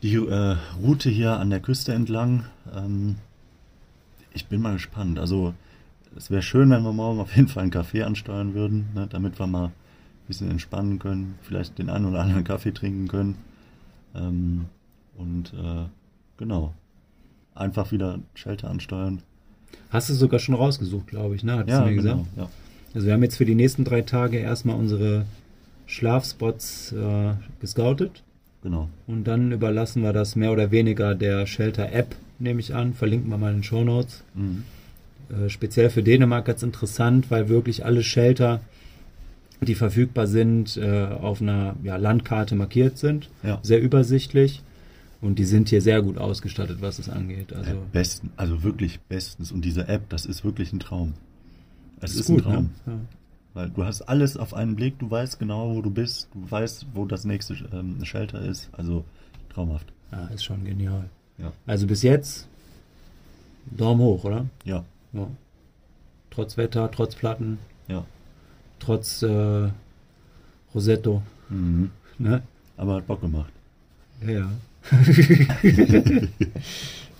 die 0.00 0.14
äh, 0.14 0.56
Route 0.80 1.10
hier 1.10 1.32
an 1.32 1.50
der 1.50 1.58
Küste 1.58 1.92
entlang. 1.92 2.44
Ähm, 2.72 3.16
ich 4.32 4.46
bin 4.46 4.62
mal 4.62 4.74
gespannt. 4.74 5.18
Also 5.18 5.54
es 6.16 6.30
wäre 6.30 6.42
schön, 6.42 6.70
wenn 6.70 6.84
wir 6.84 6.92
morgen 6.92 7.18
auf 7.18 7.34
jeden 7.34 7.48
Fall 7.48 7.64
einen 7.64 7.72
Kaffee 7.72 8.04
ansteuern 8.04 8.54
würden, 8.54 8.90
ne, 8.94 9.08
damit 9.10 9.40
wir 9.40 9.48
mal 9.48 9.64
ein 9.64 9.72
bisschen 10.28 10.52
entspannen 10.52 11.00
können, 11.00 11.36
vielleicht 11.42 11.78
den 11.78 11.90
einen 11.90 12.04
oder 12.04 12.20
anderen 12.20 12.44
Kaffee 12.44 12.70
trinken 12.70 13.08
können. 13.08 13.38
Ähm, 14.14 14.66
und 15.16 15.52
äh, 15.52 15.86
genau, 16.36 16.74
einfach 17.56 17.90
wieder 17.90 18.20
Shelter 18.34 18.70
ansteuern. 18.70 19.20
Hast 19.90 20.10
du 20.10 20.14
sogar 20.14 20.38
schon 20.38 20.54
rausgesucht, 20.54 21.06
glaube 21.06 21.34
ich, 21.34 21.44
ne? 21.44 21.58
Hattest 21.58 21.70
ja, 21.70 21.80
du 21.80 21.90
mir 21.90 21.96
genau, 21.96 22.16
gesagt? 22.16 22.28
Ja. 22.36 22.50
Also 22.94 23.06
wir 23.06 23.14
haben 23.14 23.22
jetzt 23.22 23.36
für 23.36 23.44
die 23.44 23.54
nächsten 23.54 23.84
drei 23.84 24.02
Tage 24.02 24.38
erstmal 24.38 24.76
unsere 24.76 25.24
Schlafspots 25.86 26.92
äh, 26.92 27.32
gescoutet. 27.60 28.22
Genau. 28.62 28.88
Und 29.06 29.24
dann 29.24 29.52
überlassen 29.52 30.02
wir 30.02 30.12
das 30.12 30.36
mehr 30.36 30.52
oder 30.52 30.70
weniger 30.70 31.14
der 31.14 31.46
Shelter-App, 31.46 32.16
nehme 32.38 32.60
ich 32.60 32.74
an. 32.74 32.92
Verlinken 32.92 33.30
wir 33.30 33.38
mal 33.38 33.50
in 33.50 33.58
den 33.58 33.62
Show 33.62 33.84
Notes. 33.84 34.24
Mhm. 34.34 34.64
Äh, 35.30 35.48
speziell 35.48 35.90
für 35.90 36.02
Dänemark 36.02 36.44
ganz 36.46 36.62
interessant, 36.62 37.30
weil 37.30 37.48
wirklich 37.48 37.84
alle 37.84 38.02
Shelter, 38.02 38.60
die 39.60 39.74
verfügbar 39.74 40.26
sind, 40.26 40.76
äh, 40.76 41.06
auf 41.06 41.40
einer 41.40 41.76
ja, 41.82 41.96
Landkarte 41.96 42.54
markiert 42.54 42.98
sind. 42.98 43.28
Ja. 43.42 43.58
Sehr 43.62 43.80
übersichtlich. 43.80 44.62
Und 45.20 45.38
die 45.38 45.44
sind 45.44 45.68
hier 45.68 45.82
sehr 45.82 46.00
gut 46.00 46.16
ausgestattet, 46.16 46.80
was 46.80 46.98
es 46.98 47.08
angeht. 47.08 47.52
Also, 47.52 47.72
äh, 47.72 47.76
besten, 47.92 48.30
also 48.36 48.62
wirklich 48.62 49.00
bestens. 49.00 49.50
Und 49.50 49.64
diese 49.64 49.88
App, 49.88 50.08
das 50.10 50.26
ist 50.26 50.44
wirklich 50.44 50.72
ein 50.72 50.78
Traum. 50.78 51.14
Es 52.00 52.12
ist, 52.12 52.20
ist 52.20 52.26
gut, 52.28 52.46
ein 52.46 52.52
Traum. 52.52 52.70
Ne? 52.86 52.92
Ja. 52.92 53.00
Weil 53.54 53.70
du 53.70 53.84
hast 53.84 54.02
alles 54.02 54.36
auf 54.36 54.54
einen 54.54 54.76
Blick, 54.76 54.98
du 55.00 55.10
weißt 55.10 55.40
genau, 55.40 55.74
wo 55.74 55.82
du 55.82 55.90
bist, 55.90 56.28
du 56.32 56.48
weißt, 56.48 56.86
wo 56.94 57.06
das 57.06 57.24
nächste 57.24 57.54
ähm, 57.72 58.04
Shelter 58.04 58.40
ist. 58.40 58.68
Also 58.72 59.04
traumhaft. 59.52 59.92
Ja, 60.12 60.26
ist 60.28 60.44
schon 60.44 60.64
genial. 60.64 61.10
Ja. 61.38 61.52
Also 61.66 61.86
bis 61.86 62.02
jetzt 62.02 62.46
Daumen 63.76 64.00
hoch, 64.00 64.24
oder? 64.24 64.46
Ja. 64.64 64.84
ja. 65.12 65.26
Trotz 66.30 66.56
Wetter, 66.56 66.90
trotz 66.90 67.16
Platten. 67.16 67.58
Ja. 67.88 68.04
Trotz 68.78 69.22
äh, 69.22 69.70
Rosetto. 70.74 71.22
Mhm. 71.48 71.90
Ne? 72.18 72.42
Aber 72.76 72.96
hat 72.96 73.06
Bock 73.06 73.20
gemacht. 73.20 73.52
Ja. 74.26 74.50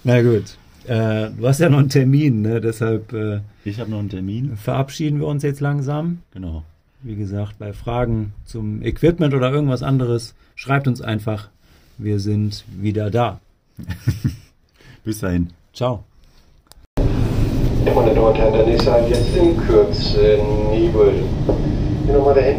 Na 0.05 0.23
gut. 0.23 0.57
Äh, 0.87 1.31
du 1.39 1.47
hast 1.47 1.61
ja 1.61 1.69
noch 1.69 1.79
einen 1.79 1.91
Termin, 1.91 2.43
ne? 2.43 2.61
deshalb. 2.61 3.13
Äh, 3.13 3.41
ich 3.65 3.79
habe 3.79 3.91
noch 3.91 3.99
einen 3.99 4.09
Termin. 4.09 4.57
Verabschieden 4.57 5.21
wir 5.21 5.27
uns 5.27 5.43
jetzt 5.43 5.61
langsam. 5.61 6.23
Genau. 6.33 6.65
Wie 7.03 7.15
gesagt, 7.15 7.59
bei 7.59 7.73
Fragen 7.73 8.33
zum 8.45 8.83
Equipment 8.83 9.35
oder 9.35 9.53
irgendwas 9.53 9.83
anderes, 9.83 10.35
schreibt 10.57 10.89
uns 10.89 11.01
einfach. 11.01 11.49
Wir 11.99 12.21
sind 12.21 12.65
wieder 12.81 13.11
da. 13.11 13.41
Bis 15.05 15.19
dahin. 15.21 15.51
Ciao. 15.73 16.05
Meine 17.95 18.15
Damen 18.15 18.27
und 18.29 18.37
Herren, 18.37 18.53
dann 18.53 18.69
ist 18.69 18.87
jetzt 19.11 19.37
in 19.37 19.57
Kürze 19.57 20.39
Nebel. 20.71 21.25
Hier 22.05 22.15
nochmal 22.15 22.35
der 22.35 22.53